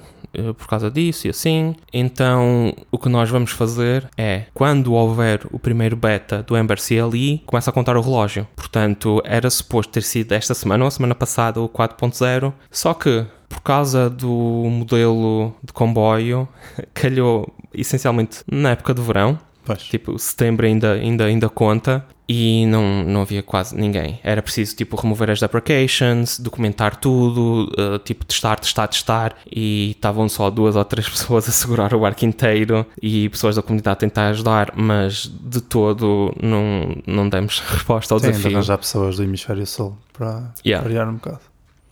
por 0.57 0.67
causa 0.67 0.89
disso 0.89 1.27
e 1.27 1.29
assim. 1.29 1.75
Então 1.91 2.73
o 2.91 2.97
que 2.97 3.09
nós 3.09 3.29
vamos 3.29 3.51
fazer 3.51 4.09
é, 4.17 4.43
quando 4.53 4.93
houver 4.93 5.41
o 5.51 5.59
primeiro 5.59 5.95
beta 5.95 6.43
do 6.43 6.57
Ember 6.57 6.77
CLI, 6.79 7.43
começa 7.45 7.69
a 7.69 7.73
contar 7.73 7.97
o 7.97 8.01
relógio. 8.01 8.47
Portanto, 8.55 9.21
era 9.25 9.49
suposto 9.49 9.93
ter 9.93 10.03
sido 10.03 10.31
esta 10.31 10.53
semana 10.53 10.83
ou 10.83 10.87
a 10.87 10.91
semana 10.91 11.15
passada 11.15 11.61
o 11.61 11.69
4.0, 11.69 12.53
só 12.71 12.93
que 12.93 13.25
por 13.53 13.61
causa 13.61 14.09
do 14.09 14.27
modelo 14.27 15.53
de 15.63 15.71
comboio, 15.71 16.47
calhou 16.93 17.53
essencialmente 17.73 18.39
na 18.51 18.71
época 18.71 18.93
do 18.93 19.03
verão, 19.03 19.37
Pois. 19.65 19.81
Tipo, 19.83 20.17
setembro 20.19 20.65
ainda, 20.65 20.93
ainda, 20.93 21.25
ainda 21.25 21.49
conta 21.49 22.05
e 22.27 22.65
não, 22.67 23.03
não 23.03 23.21
havia 23.21 23.43
quase 23.43 23.75
ninguém. 23.75 24.19
Era 24.23 24.41
preciso, 24.41 24.75
tipo, 24.75 24.95
remover 24.95 25.29
as 25.29 25.39
deprecations, 25.39 26.39
documentar 26.39 26.95
tudo, 26.95 27.69
uh, 27.77 27.99
tipo, 27.99 28.25
testar, 28.25 28.57
testar, 28.59 28.87
testar 28.87 29.35
e 29.49 29.91
estavam 29.91 30.27
só 30.29 30.49
duas 30.49 30.75
ou 30.75 30.83
três 30.85 31.07
pessoas 31.09 31.47
a 31.47 31.51
segurar 31.51 31.93
o 31.93 31.99
barco 31.99 32.25
inteiro 32.25 32.85
e 33.01 33.29
pessoas 33.29 33.55
da 33.55 33.61
comunidade 33.61 33.93
a 33.93 33.99
tentar 33.99 34.27
ajudar, 34.29 34.73
mas 34.75 35.27
de 35.41 35.61
todo 35.61 36.33
não, 36.41 36.95
não 37.05 37.27
demos 37.29 37.59
resposta 37.67 38.13
ao 38.13 38.19
desafio. 38.19 38.51
arranjar 38.51 38.77
pessoas 38.77 39.17
do 39.17 39.23
hemisfério 39.23 39.65
sul 39.65 39.97
para 40.13 40.53
Yeah. 40.65 40.83
variar 40.87 41.09
um 41.09 41.15
bocado. 41.15 41.39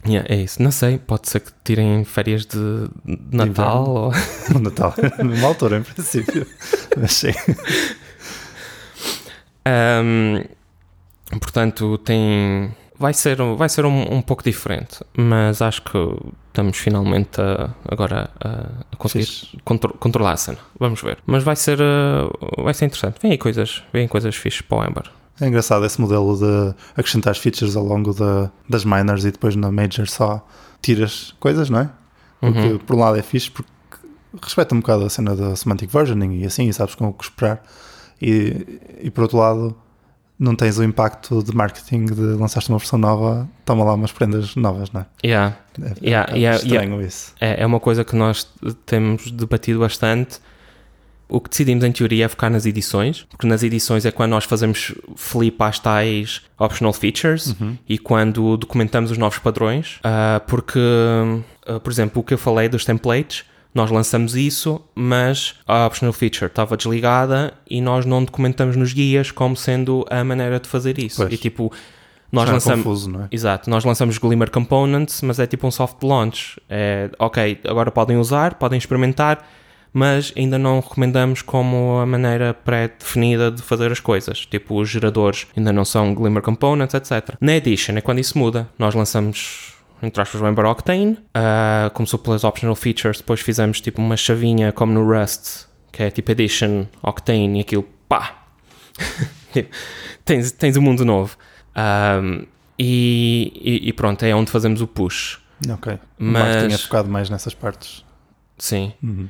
Yeah, 0.08 0.28
é 0.34 0.38
isso. 0.42 0.62
Não 0.64 0.72
sei, 0.72 0.98
pode 0.98 1.30
ser 1.30 1.42
que 1.42 1.52
tirem 1.64 2.04
férias 2.04 2.46
de 2.46 2.58
de 3.06 3.38
Natal 3.38 3.48
inverno. 3.48 3.90
ou... 3.90 4.12
No 4.54 4.60
Natal, 4.60 4.94
numa 5.24 5.48
altura 5.48 5.78
em 5.78 5.84
princípio. 5.84 6.46
Mas 6.98 7.14
sim. 7.14 7.32
Um, 9.68 10.44
portanto, 11.40 11.98
tem. 12.00 12.74
Vai 12.98 13.14
ser, 13.16 13.38
vai 13.58 13.68
ser 13.68 13.84
um, 13.86 14.14
um 14.18 14.22
pouco 14.22 14.44
diferente, 14.44 15.00
mas 15.18 15.60
acho 15.60 15.82
que 15.82 15.98
estamos 16.50 16.78
finalmente 16.78 17.42
a- 17.42 17.72
agora 17.90 18.30
a, 18.40 18.96
conseguir 18.96 19.28
contro- 19.66 19.96
controlar 20.00 20.34
a 20.34 20.38
cena. 20.38 20.60
Vamos 20.80 21.02
ver. 21.02 21.18
Mas 21.26 21.44
vai 21.44 21.56
ser, 21.56 21.80
uh, 21.82 22.62
vai 22.64 22.76
ser 22.76 22.86
interessante. 22.86 23.18
Vem 23.20 23.32
aí 23.32 23.38
coisas, 23.40 23.82
vem 23.92 24.04
aí 24.04 24.08
coisas 24.08 24.36
fixes 24.36 24.62
para 24.62 24.78
o 24.78 24.84
Ember. 24.88 25.04
É 25.42 25.48
engraçado 25.48 25.86
esse 25.86 26.00
modelo 26.00 26.38
de 26.38 26.76
acrescentar 26.96 27.36
features 27.36 27.76
ao 27.76 27.84
longo 27.84 28.14
da- 28.14 28.52
das 28.70 28.86
minors 28.86 29.26
e 29.26 29.32
depois 29.32 29.56
na 29.56 29.72
major 29.72 30.08
só 30.08 30.46
tiras 30.82 31.34
coisas, 31.40 31.70
não 31.70 31.80
é? 31.80 31.90
Porque 32.40 32.60
Uhum. 32.60 32.78
por 32.80 32.96
um 32.96 33.00
lado 33.00 33.18
é 33.18 33.22
fixe 33.22 33.50
porque 33.52 33.70
respeita 34.42 34.74
um 34.76 34.80
bocado 34.80 35.06
a 35.06 35.10
cena 35.10 35.36
da 35.36 35.56
semantic 35.56 35.90
versioning 35.92 36.40
e 36.42 36.46
assim, 36.46 36.68
e 36.70 36.74
sabes 36.74 36.96
com 36.96 37.08
o 37.08 37.14
que 37.14 37.24
esperar. 37.24 37.62
E, 38.22 38.80
e 39.02 39.10
por 39.12 39.24
outro 39.24 39.38
lado, 39.38 39.76
não 40.40 40.56
tens 40.56 40.78
o 40.78 40.84
impacto 40.84 41.44
de 41.44 41.56
marketing 41.56 42.06
de 42.06 42.22
lançaste 42.22 42.70
uma 42.70 42.78
versão 42.80 42.98
nova, 42.98 43.48
toma 43.66 43.84
lá 43.84 43.94
umas 43.94 44.12
prendas 44.12 44.56
novas, 44.56 44.92
não 44.92 45.02
é? 45.02 45.06
Yeah. 45.24 45.58
É, 45.82 45.86
é 45.86 45.94
Yeah, 46.02 46.22
um 46.22 46.26
bocado 46.26 46.38
yeah, 46.40 46.58
estranho 46.64 47.02
isso. 47.02 47.34
É, 47.40 47.62
é 47.64 47.66
uma 47.66 47.80
coisa 47.80 48.04
que 48.04 48.16
nós 48.16 48.48
temos 48.86 49.32
debatido 49.32 49.80
bastante. 49.80 50.40
O 51.32 51.40
que 51.40 51.50
decidimos 51.50 51.84
em 51.84 51.92
teoria 51.92 52.26
é 52.26 52.28
focar 52.28 52.52
nas 52.52 52.66
edições, 52.66 53.26
porque 53.30 53.48
nas 53.48 53.64
edições 53.64 54.06
é 54.06 54.12
quando 54.12 54.32
nós 54.32 54.44
fazemos 54.44 54.94
flip 55.16 55.56
às 55.64 55.80
tais 55.80 56.42
optional 56.60 56.92
features 56.92 57.56
e 57.88 57.98
quando 57.98 58.58
documentamos 58.58 59.12
os 59.12 59.18
novos 59.18 59.40
padrões. 59.40 60.00
Ah, 60.04 60.42
porque, 60.46 60.80
ah, 61.66 61.80
por 61.80 61.90
exemplo, 61.90 62.22
o 62.22 62.24
que 62.24 62.34
eu 62.34 62.38
falei 62.38 62.68
dos 62.68 62.84
templates, 62.84 63.46
nós 63.74 63.90
lançamos 63.90 64.36
isso, 64.36 64.82
mas 64.94 65.56
a 65.66 65.88
optional 65.88 66.12
feature 66.12 66.48
estava 66.48 66.76
desligada 66.76 67.54
e 67.70 67.80
nós 67.80 68.06
não 68.06 68.24
documentamos 68.24 68.76
nos 68.76 68.92
guias 68.92 69.32
como 69.32 69.56
sendo 69.56 70.06
a 70.10 70.24
maneira 70.26 70.60
de 70.60 70.68
fazer 70.68 71.00
isso. 71.00 71.16
Pois. 71.16 71.32
E 71.32 71.38
tipo, 71.38 71.72
nós 72.30 72.46
Já 72.46 72.52
é 72.52 72.54
lançamos. 72.56 72.84
confuso, 72.84 73.10
não 73.10 73.24
é? 73.24 73.28
Exato, 73.32 73.70
nós 73.70 73.86
lançamos 73.86 74.18
Glimmer 74.18 74.52
Components, 74.52 75.22
mas 75.22 75.40
é 75.40 75.48
tipo 75.48 75.66
um 75.66 75.72
soft 75.72 76.04
launch. 76.04 76.60
É, 76.70 77.10
ok, 77.18 77.60
agora 77.66 77.90
podem 77.90 78.18
usar, 78.18 78.56
podem 78.56 78.78
experimentar, 78.78 79.48
mas 79.94 80.34
ainda 80.38 80.58
não 80.58 80.80
recomendamos 80.80 81.42
como 81.42 82.00
a 82.00 82.06
maneira 82.06 82.54
pré-definida 82.54 83.52
de 83.52 83.62
fazer 83.62 83.92
as 83.92 84.00
coisas. 84.00 84.46
Tipo, 84.46 84.80
os 84.80 84.90
geradores 84.90 85.48
ainda 85.56 85.74
não 85.74 85.86
são 85.86 86.14
Glimmer 86.14 86.42
Components, 86.42 86.94
etc. 86.94 87.36
Na 87.42 87.56
Edition 87.56 87.96
é 87.98 88.02
quando 88.02 88.20
isso 88.20 88.38
muda. 88.38 88.70
Nós 88.78 88.96
lançamos 88.96 89.72
entre 90.02 90.22
aspas, 90.22 90.42
o 90.42 90.48
Ember 90.48 90.66
Octane. 90.66 91.14
Uh, 91.14 91.92
começou 91.94 92.18
pelas 92.18 92.44
optional 92.44 92.76
features, 92.76 93.18
depois 93.18 93.40
fizemos 93.40 93.80
tipo 93.80 94.02
uma 94.02 94.18
chavinha 94.18 94.72
como 94.72 94.92
no 94.92 95.06
Rust, 95.06 95.68
que 95.92 96.04
é 96.04 96.10
tipo 96.10 96.32
Edition 96.32 96.86
Octane, 97.04 97.60
e 97.60 97.62
aquilo, 97.62 97.84
pá! 98.10 98.46
tens, 100.26 100.52
tens 100.52 100.76
um 100.76 100.82
mundo 100.82 101.06
novo. 101.06 101.38
Um, 101.76 102.46
e, 102.80 103.52
e, 103.56 103.90
e, 103.90 103.94
pronto, 103.94 104.24
é 104.24 104.34
onde 104.34 104.50
fazemos 104.50 104.82
o 104.82 104.88
push. 104.88 105.40
Ok. 105.70 106.00
Mas 106.18 106.66
tinha 106.66 106.78
focado 106.80 107.08
mais 107.10 107.30
nessas 107.30 107.54
partes. 107.54 108.04
Sim. 108.58 108.94
Uhum. 109.04 109.30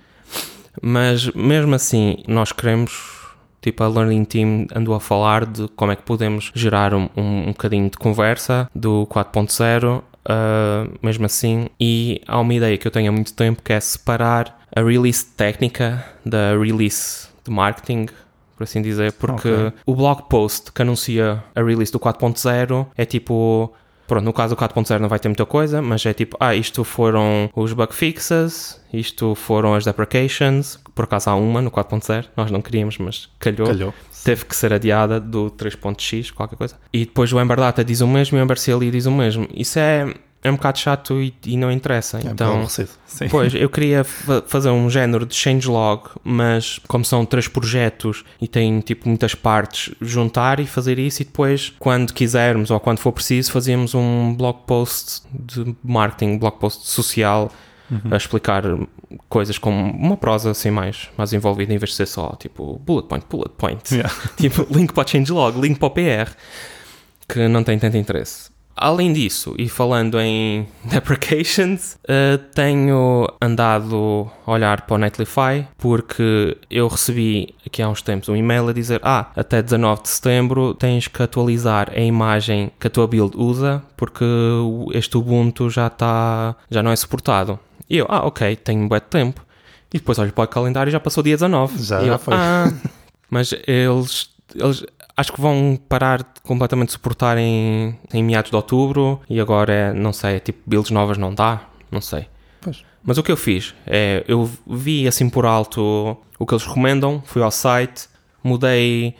Mas 0.81 1.27
mesmo 1.33 1.75
assim, 1.75 2.17
nós 2.27 2.51
queremos. 2.51 3.19
Tipo, 3.61 3.83
a 3.83 3.87
Learning 3.87 4.25
Team 4.25 4.65
andou 4.73 4.95
a 4.95 4.99
falar 4.99 5.45
de 5.45 5.67
como 5.75 5.91
é 5.91 5.95
que 5.95 6.01
podemos 6.01 6.51
gerar 6.55 6.95
um, 6.95 7.07
um, 7.15 7.49
um 7.49 7.51
bocadinho 7.51 7.91
de 7.91 7.97
conversa 7.97 8.67
do 8.73 9.05
4.0, 9.05 9.99
uh, 9.99 10.01
mesmo 10.99 11.27
assim. 11.27 11.67
E 11.79 12.21
há 12.27 12.39
uma 12.39 12.53
ideia 12.55 12.75
que 12.75 12.87
eu 12.87 12.91
tenho 12.91 13.09
há 13.09 13.11
muito 13.11 13.33
tempo 13.33 13.61
que 13.61 13.71
é 13.71 13.79
separar 13.79 14.59
a 14.75 14.81
release 14.81 15.23
técnica 15.25 16.03
da 16.25 16.57
release 16.57 17.27
de 17.43 17.51
marketing 17.51 18.07
por 18.61 18.65
assim 18.65 18.81
dizer, 18.81 19.13
porque 19.13 19.49
okay. 19.49 19.73
o 19.87 19.95
blog 19.95 20.29
post 20.29 20.71
que 20.71 20.83
anuncia 20.83 21.43
a 21.55 21.63
release 21.63 21.91
do 21.91 21.99
4.0 21.99 22.85
é 22.95 23.05
tipo. 23.05 23.73
Pronto, 24.11 24.25
no 24.25 24.33
caso 24.33 24.53
do 24.53 24.59
4.0 24.59 24.99
não 24.99 25.07
vai 25.07 25.19
ter 25.19 25.29
muita 25.29 25.45
coisa, 25.45 25.81
mas 25.81 26.05
é 26.05 26.13
tipo, 26.13 26.35
ah, 26.37 26.53
isto 26.53 26.83
foram 26.83 27.49
os 27.55 27.71
bug 27.71 27.95
fixes, 27.95 28.77
isto 28.91 29.33
foram 29.35 29.73
as 29.73 29.85
deprecations, 29.85 30.77
por 30.93 31.05
acaso 31.05 31.29
há 31.29 31.35
uma 31.37 31.61
no 31.61 31.71
4.0, 31.71 32.25
nós 32.35 32.51
não 32.51 32.61
queríamos, 32.61 32.97
mas 32.97 33.29
calhou. 33.39 33.67
calhou. 33.67 33.93
Teve 34.25 34.43
que 34.43 34.53
ser 34.53 34.73
adiada 34.73 35.17
do 35.17 35.49
3.x, 35.51 36.29
qualquer 36.31 36.57
coisa. 36.57 36.75
E 36.91 37.05
depois 37.05 37.31
o 37.31 37.39
Ember 37.39 37.55
Data 37.55 37.85
diz 37.85 38.01
o 38.01 38.07
mesmo 38.07 38.37
e 38.37 38.41
o 38.41 38.43
Ember 38.43 38.61
CLI 38.61 38.91
diz 38.91 39.05
o 39.05 39.11
mesmo. 39.11 39.47
Isso 39.53 39.79
é 39.79 40.13
é 40.43 40.49
um 40.49 40.55
bocado 40.55 40.79
chato 40.79 41.21
e, 41.21 41.33
e 41.45 41.55
não 41.55 41.71
interessa. 41.71 42.17
É 42.17 42.21
então, 42.31 42.65
pois, 43.29 43.53
eu 43.53 43.69
queria 43.69 44.03
fazer 44.03 44.69
um 44.69 44.89
género 44.89 45.25
de 45.25 45.35
changelog, 45.35 46.09
mas 46.23 46.79
como 46.87 47.05
são 47.05 47.25
três 47.25 47.47
projetos 47.47 48.23
e 48.41 48.47
tem 48.47 48.79
tipo 48.79 49.07
muitas 49.07 49.35
partes, 49.35 49.93
juntar 50.01 50.59
e 50.59 50.65
fazer 50.65 50.97
isso 50.97 51.21
e 51.21 51.25
depois, 51.25 51.73
quando 51.77 52.13
quisermos 52.13 52.71
ou 52.71 52.79
quando 52.79 52.99
for 52.99 53.11
preciso, 53.11 53.51
fazíamos 53.51 53.93
um 53.93 54.33
blog 54.33 54.59
post 54.65 55.21
de 55.31 55.75
marketing, 55.83 56.37
blog 56.37 56.57
post 56.57 56.87
social. 56.87 57.51
Uhum. 57.91 58.13
a 58.13 58.15
explicar 58.15 58.63
coisas 59.27 59.57
com 59.57 59.69
uma 59.69 60.15
prosa 60.15 60.51
assim 60.51 60.71
mais, 60.71 61.09
mais 61.17 61.33
envolvida 61.33 61.73
em 61.73 61.77
vez 61.77 61.89
de 61.89 61.97
ser 61.97 62.05
só 62.05 62.37
tipo 62.39 62.79
bullet 62.85 63.05
point, 63.05 63.25
bullet 63.29 63.51
point, 63.57 63.93
yeah. 63.93 64.09
tipo 64.37 64.65
link 64.73 64.93
para 64.93 65.05
changelog, 65.05 65.59
link 65.59 65.77
para 65.77 65.87
o 65.87 65.91
PR, 65.91 66.31
que 67.27 67.49
não 67.49 67.65
tem 67.65 67.77
tanto 67.77 67.97
interesse. 67.97 68.50
Além 68.75 69.13
disso, 69.13 69.53
e 69.57 69.69
falando 69.69 70.19
em 70.19 70.67
deprecations, 70.85 71.97
uh, 72.03 72.37
tenho 72.53 73.27
andado 73.41 74.31
a 74.45 74.51
olhar 74.51 74.81
para 74.81 74.95
o 74.95 74.97
Netlify 74.97 75.67
porque 75.77 76.57
eu 76.69 76.87
recebi 76.87 77.53
aqui 77.65 77.81
há 77.81 77.89
uns 77.89 78.01
tempos 78.01 78.29
um 78.29 78.35
e-mail 78.35 78.67
a 78.69 78.73
dizer: 78.73 78.99
Ah, 79.03 79.31
até 79.35 79.61
19 79.61 80.03
de 80.03 80.09
setembro 80.09 80.73
tens 80.73 81.07
que 81.07 81.21
atualizar 81.21 81.91
a 81.95 81.99
imagem 81.99 82.71
que 82.79 82.87
a 82.87 82.89
tua 82.89 83.07
build 83.07 83.37
usa 83.37 83.83
porque 83.95 84.25
este 84.93 85.17
Ubuntu 85.17 85.69
já, 85.69 85.87
está, 85.87 86.55
já 86.69 86.81
não 86.81 86.91
é 86.91 86.95
suportado. 86.95 87.59
E 87.89 87.97
eu, 87.97 88.05
ah, 88.09 88.25
ok, 88.25 88.55
tenho 88.55 88.81
um 88.81 88.87
bom 88.87 88.99
tempo. 88.99 89.45
E 89.93 89.97
depois 89.97 90.17
olho 90.17 90.31
para 90.31 90.45
o 90.45 90.47
calendário 90.47 90.89
e 90.89 90.91
já 90.91 90.99
passou 90.99 91.21
dia 91.21 91.35
19. 91.35 91.83
Já, 91.83 92.01
e 92.01 92.05
já 92.05 92.13
eu, 92.13 92.19
foi. 92.19 92.33
Ah, 92.33 92.71
mas 93.29 93.53
eles, 93.67 94.29
eles 94.55 94.85
acho 95.15 95.31
que 95.33 95.41
vão 95.41 95.79
parar 95.89 96.23
completamente 96.43 96.87
de 96.87 96.93
suportar 96.93 97.37
em, 97.37 97.97
em 98.13 98.23
meados 98.23 98.49
de 98.49 98.55
outubro 98.55 99.21
e 99.29 99.39
agora, 99.39 99.73
é, 99.73 99.93
não 99.93 100.13
sei, 100.13 100.35
é 100.35 100.39
tipo 100.39 100.59
builds 100.65 100.91
novas 100.91 101.17
não 101.17 101.33
dá, 101.33 101.61
não 101.89 102.01
sei. 102.01 102.27
Pois. 102.61 102.83
Mas 103.03 103.17
o 103.17 103.23
que 103.23 103.31
eu 103.31 103.37
fiz 103.37 103.73
é, 103.85 104.23
eu 104.27 104.49
vi 104.67 105.07
assim 105.07 105.29
por 105.29 105.45
alto 105.45 106.17
o 106.37 106.45
que 106.45 106.53
eles 106.53 106.65
recomendam, 106.65 107.21
fui 107.25 107.41
ao 107.41 107.51
site, 107.51 108.07
mudei 108.43 109.15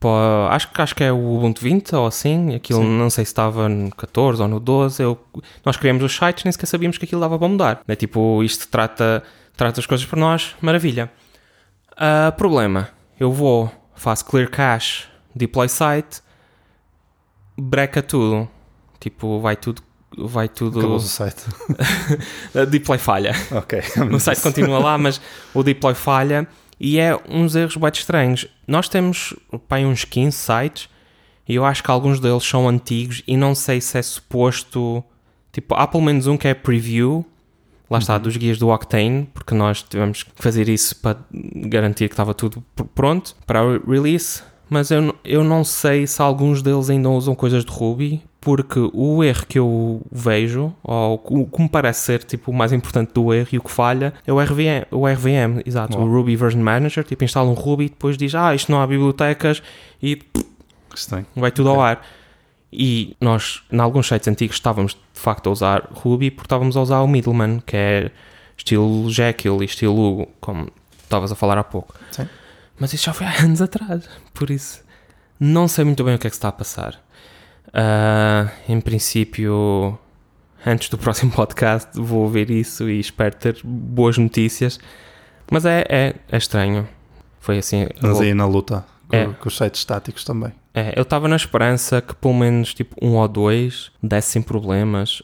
para, 0.00 0.54
acho, 0.54 0.68
acho 0.74 0.94
que 0.94 1.02
é 1.02 1.12
o 1.12 1.36
Ubuntu 1.36 1.60
20 1.60 1.94
ou 1.96 2.06
assim, 2.06 2.54
aquilo 2.54 2.80
Sim. 2.80 2.98
não 2.98 3.10
sei 3.10 3.24
se 3.24 3.30
estava 3.30 3.68
no 3.68 3.90
14 3.90 4.42
ou 4.42 4.48
no 4.48 4.60
12, 4.60 5.02
eu, 5.02 5.18
nós 5.64 5.76
criamos 5.76 6.02
os 6.02 6.14
sites, 6.14 6.44
nem 6.44 6.52
sequer 6.52 6.66
sabíamos 6.66 6.98
que 6.98 7.04
aquilo 7.04 7.20
dava 7.20 7.38
para 7.38 7.48
mudar. 7.48 7.80
É 7.86 7.96
tipo, 7.96 8.42
isto 8.42 8.68
trata, 8.68 9.22
trata 9.56 9.80
as 9.80 9.86
coisas 9.86 10.06
por 10.06 10.16
nós, 10.16 10.54
maravilha. 10.60 11.10
Uh, 11.92 12.30
problema, 12.36 12.88
eu 13.18 13.32
vou, 13.32 13.70
faço 13.94 14.24
clear 14.24 14.48
cache 14.48 15.06
deploy 15.38 15.68
site, 15.68 16.20
breca 17.56 18.02
tudo. 18.02 18.48
Tipo, 19.00 19.40
vai 19.40 19.56
tudo. 19.56 19.82
Vai 20.16 20.48
tudo. 20.48 20.78
Acabou 20.80 20.96
o 20.96 21.00
site. 21.00 21.44
deploy 22.70 22.98
falha. 22.98 23.32
Ok. 23.52 23.80
o 24.12 24.18
site 24.18 24.40
continua 24.40 24.78
lá, 24.78 24.98
mas 24.98 25.20
o 25.54 25.62
deploy 25.62 25.94
falha 25.94 26.46
e 26.80 26.98
é 26.98 27.18
uns 27.28 27.54
erros 27.54 27.76
bem 27.76 27.90
estranhos. 27.92 28.46
Nós 28.66 28.88
temos 28.88 29.34
pá, 29.68 29.78
uns 29.78 30.04
15 30.04 30.36
sites 30.36 30.88
e 31.46 31.54
eu 31.54 31.64
acho 31.64 31.82
que 31.82 31.90
alguns 31.90 32.20
deles 32.20 32.44
são 32.44 32.68
antigos 32.68 33.22
e 33.26 33.36
não 33.36 33.54
sei 33.54 33.80
se 33.80 33.98
é 33.98 34.02
suposto. 34.02 35.02
Tipo, 35.52 35.74
há 35.74 35.86
pelo 35.86 36.02
menos 36.02 36.26
um 36.26 36.36
que 36.36 36.46
é 36.46 36.54
preview, 36.54 37.24
lá 37.90 37.98
está, 37.98 38.14
uhum. 38.14 38.22
dos 38.22 38.36
guias 38.36 38.58
do 38.58 38.68
Octane, 38.68 39.28
porque 39.32 39.54
nós 39.54 39.82
tivemos 39.82 40.22
que 40.22 40.30
fazer 40.36 40.68
isso 40.68 40.96
para 40.96 41.18
garantir 41.32 42.08
que 42.08 42.14
estava 42.14 42.34
tudo 42.34 42.62
pronto 42.94 43.34
para 43.46 43.64
o 43.64 43.90
release 43.90 44.42
mas 44.68 44.90
eu, 44.90 45.14
eu 45.24 45.42
não 45.42 45.64
sei 45.64 46.06
se 46.06 46.20
alguns 46.20 46.62
deles 46.62 46.90
ainda 46.90 47.08
usam 47.08 47.34
coisas 47.34 47.64
de 47.64 47.70
Ruby, 47.70 48.22
porque 48.40 48.78
o 48.92 49.22
erro 49.22 49.46
que 49.46 49.58
eu 49.58 50.02
vejo, 50.10 50.72
ou 50.82 51.22
o 51.24 51.46
que 51.46 51.62
me 51.62 51.68
parece 51.68 52.02
ser 52.02 52.22
tipo, 52.22 52.50
o 52.50 52.54
mais 52.54 52.72
importante 52.72 53.12
do 53.12 53.32
erro 53.34 53.48
e 53.52 53.58
o 53.58 53.62
que 53.62 53.70
falha, 53.70 54.12
é 54.26 54.32
o 54.32 54.40
RVM, 54.40 54.86
o 54.90 55.06
RVM 55.06 55.62
exato, 55.66 55.98
oh. 55.98 56.02
o 56.02 56.06
Ruby 56.06 56.36
Version 56.36 56.62
Manager, 56.62 57.04
tipo, 57.04 57.24
instala 57.24 57.48
um 57.48 57.54
Ruby 57.54 57.86
e 57.86 57.88
depois 57.88 58.16
diz, 58.16 58.34
ah, 58.34 58.54
isto 58.54 58.70
não 58.70 58.80
há 58.80 58.86
bibliotecas 58.86 59.62
e 60.02 60.16
pff, 60.16 60.46
vai 61.36 61.50
tudo 61.50 61.70
okay. 61.70 61.80
ao 61.80 61.86
ar. 61.86 62.06
E 62.72 63.16
nós, 63.20 63.62
em 63.72 63.78
alguns 63.80 64.06
sites 64.06 64.28
antigos, 64.28 64.56
estávamos 64.56 64.92
de 64.92 65.20
facto 65.20 65.48
a 65.48 65.52
usar 65.52 65.88
Ruby 65.90 66.30
porque 66.30 66.46
estávamos 66.46 66.76
a 66.76 66.82
usar 66.82 67.00
o 67.00 67.08
Middleman, 67.08 67.60
que 67.66 67.76
é 67.76 68.10
estilo 68.56 69.08
Jekyll 69.10 69.62
e 69.62 69.66
estilo 69.66 69.98
Hugo, 69.98 70.28
como 70.40 70.68
estavas 71.02 71.32
a 71.32 71.34
falar 71.34 71.56
há 71.56 71.64
pouco. 71.64 71.94
Sim. 72.10 72.28
Mas 72.78 72.92
isso 72.92 73.06
já 73.06 73.12
foi 73.12 73.26
há 73.26 73.40
anos 73.42 73.60
atrás, 73.60 74.08
por 74.32 74.50
isso 74.50 74.88
não 75.38 75.68
sei 75.68 75.84
muito 75.84 76.02
bem 76.02 76.14
o 76.14 76.18
que 76.18 76.26
é 76.26 76.30
que 76.30 76.36
está 76.36 76.48
a 76.48 76.52
passar. 76.52 76.94
Uh, 77.68 78.50
em 78.68 78.80
princípio, 78.80 79.98
antes 80.66 80.88
do 80.88 80.98
próximo 80.98 81.30
podcast, 81.30 81.90
vou 81.94 82.22
ouvir 82.22 82.50
isso 82.50 82.88
e 82.88 82.98
espero 82.98 83.36
ter 83.36 83.60
boas 83.62 84.18
notícias. 84.18 84.80
Mas 85.50 85.64
é, 85.64 85.84
é, 85.88 86.14
é 86.30 86.36
estranho. 86.36 86.88
Foi 87.40 87.58
assim. 87.58 87.86
Mas 88.02 88.20
aí 88.20 88.34
na 88.34 88.46
luta 88.46 88.84
com, 89.08 89.16
é. 89.16 89.26
com 89.26 89.48
os 89.48 89.56
sites 89.56 89.80
estáticos 89.80 90.24
também. 90.24 90.52
É, 90.74 90.92
eu 90.96 91.02
estava 91.02 91.28
na 91.28 91.36
esperança 91.36 92.00
que 92.00 92.14
pelo 92.14 92.34
menos 92.34 92.74
tipo 92.74 92.94
um 93.00 93.16
ou 93.16 93.26
dois 93.26 93.90
dessem 94.02 94.42
problemas, 94.42 95.22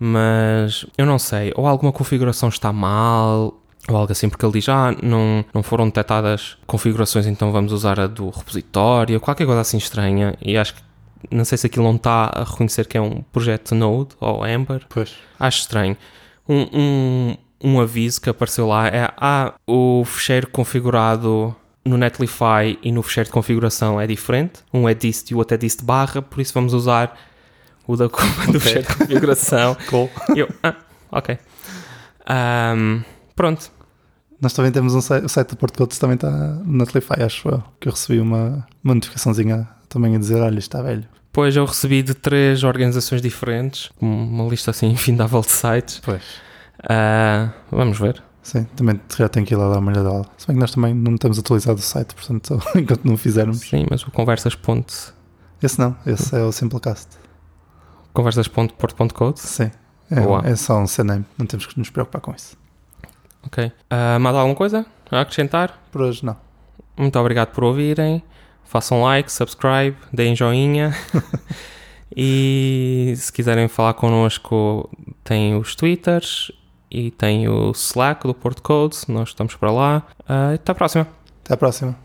mas 0.00 0.84
eu 0.98 1.06
não 1.06 1.18
sei. 1.18 1.52
Ou 1.54 1.66
alguma 1.66 1.92
configuração 1.92 2.48
está 2.48 2.72
mal, 2.72 3.61
ou 3.88 3.96
algo 3.96 4.12
assim, 4.12 4.28
porque 4.28 4.44
ele 4.44 4.52
diz, 4.52 4.68
ah, 4.68 4.94
não, 5.02 5.44
não 5.52 5.62
foram 5.62 5.86
detectadas 5.86 6.56
configurações, 6.66 7.26
então 7.26 7.50
vamos 7.50 7.72
usar 7.72 7.98
a 7.98 8.06
do 8.06 8.30
repositório, 8.30 9.20
qualquer 9.20 9.44
coisa 9.44 9.60
assim 9.60 9.76
estranha, 9.76 10.34
e 10.40 10.56
acho 10.56 10.74
que, 10.74 10.82
não 11.30 11.44
sei 11.44 11.58
se 11.58 11.66
aquilo 11.66 11.84
não 11.84 11.96
está 11.96 12.30
a 12.32 12.44
reconhecer 12.44 12.86
que 12.86 12.96
é 12.96 13.00
um 13.00 13.22
projeto 13.32 13.74
Node 13.74 14.10
ou 14.20 14.46
Ember. 14.46 14.82
Pois. 14.88 15.14
Acho 15.38 15.60
estranho. 15.60 15.96
Um, 16.48 16.66
um, 16.72 17.36
um 17.62 17.80
aviso 17.80 18.20
que 18.20 18.28
apareceu 18.28 18.66
lá 18.66 18.88
é, 18.88 19.08
ah, 19.16 19.54
o 19.66 20.04
fecheiro 20.04 20.48
configurado 20.48 21.54
no 21.84 21.96
Netlify 21.96 22.78
e 22.82 22.92
no 22.92 23.02
fecheiro 23.02 23.28
de 23.28 23.32
configuração 23.32 24.00
é 24.00 24.06
diferente, 24.06 24.60
um 24.72 24.88
é 24.88 24.94
dist 24.94 25.30
e 25.30 25.34
o 25.34 25.38
outro 25.38 25.54
é 25.54 25.58
dist 25.58 25.82
barra, 25.82 26.22
por 26.22 26.40
isso 26.40 26.54
vamos 26.54 26.72
usar 26.72 27.16
o 27.86 27.96
da 27.96 28.06
okay. 28.06 28.52
do 28.52 28.60
fecheiro 28.60 28.86
de 28.86 28.94
configuração. 28.94 29.76
cool. 29.90 30.08
eu, 30.36 30.48
ah, 30.62 30.76
ok. 31.10 31.38
Um, 32.28 33.02
Pronto. 33.34 33.70
Nós 34.40 34.52
também 34.52 34.72
temos 34.72 34.94
um 34.94 35.00
site, 35.00 35.24
o 35.24 35.28
site 35.28 35.50
do 35.50 35.56
Porto 35.56 35.78
Codes 35.78 35.98
também 35.98 36.16
está 36.16 36.30
no 36.30 36.78
Netlify, 36.78 37.22
acho 37.22 37.48
eu, 37.48 37.62
que 37.78 37.88
eu 37.88 37.92
recebi 37.92 38.18
uma, 38.18 38.66
uma 38.82 38.94
notificaçãozinha 38.94 39.68
também 39.88 40.16
a 40.16 40.18
dizer, 40.18 40.40
olha, 40.40 40.58
está 40.58 40.82
velho. 40.82 41.04
Pois, 41.32 41.56
eu 41.56 41.64
recebi 41.64 42.02
de 42.02 42.12
três 42.12 42.64
organizações 42.64 43.22
diferentes, 43.22 43.90
uma 44.00 44.44
lista 44.48 44.72
assim 44.72 44.88
infindável 44.92 45.40
de 45.40 45.50
sites. 45.50 46.00
Pois. 46.04 46.22
Uh, 46.80 47.52
vamos 47.70 47.98
ver. 47.98 48.22
Sim, 48.42 48.64
também 48.74 49.00
já 49.16 49.28
tenho 49.28 49.46
que 49.46 49.54
ir 49.54 49.56
lá 49.56 49.70
dar 49.70 49.78
uma 49.78 49.92
olhada. 49.92 50.28
Se 50.36 50.48
bem 50.48 50.56
que 50.56 50.60
nós 50.60 50.72
também 50.72 50.92
não 50.92 51.16
temos 51.16 51.38
atualizado 51.38 51.78
o 51.78 51.82
site, 51.82 52.14
portanto, 52.14 52.60
enquanto 52.74 53.04
não 53.04 53.16
fizermos. 53.16 53.60
Sim, 53.60 53.86
mas 53.88 54.02
o 54.02 54.10
conversas. 54.10 54.58
Esse 55.62 55.78
não, 55.78 55.96
esse 56.04 56.34
é 56.34 56.42
o 56.42 56.50
Simplecast. 56.50 57.08
Conversas.porto.code? 58.12 59.38
Sim, 59.38 59.70
é, 60.10 60.50
é 60.50 60.56
só 60.56 60.78
um 60.78 60.86
CNAME, 60.86 61.24
não 61.38 61.46
temos 61.46 61.66
que 61.66 61.78
nos 61.78 61.88
preocupar 61.88 62.20
com 62.20 62.34
isso. 62.34 62.56
Ok. 63.46 63.66
Uh, 63.66 64.20
mais 64.20 64.36
alguma 64.36 64.54
coisa 64.54 64.86
a 65.10 65.20
acrescentar? 65.20 65.78
Por 65.90 66.02
hoje 66.02 66.24
não. 66.24 66.36
Muito 66.96 67.18
obrigado 67.18 67.52
por 67.52 67.64
ouvirem. 67.64 68.22
Façam 68.64 69.02
like, 69.02 69.30
subscribe, 69.30 69.96
deem 70.12 70.34
joinha. 70.34 70.94
E 72.16 73.14
se 73.16 73.32
quiserem 73.32 73.68
falar 73.68 73.94
connosco, 73.94 74.90
tem 75.24 75.56
os 75.56 75.74
Twitters 75.74 76.52
e 76.90 77.10
tem 77.10 77.48
o 77.48 77.70
Slack 77.70 78.26
do 78.26 78.34
Porto 78.34 78.62
Codes. 78.62 79.06
Nós 79.06 79.30
estamos 79.30 79.54
para 79.56 79.70
lá. 79.70 80.02
Uh, 80.20 80.54
até 80.54 80.72
a 80.72 80.74
próxima. 80.74 81.08
Até 81.42 81.54
a 81.54 81.56
próxima. 81.56 81.96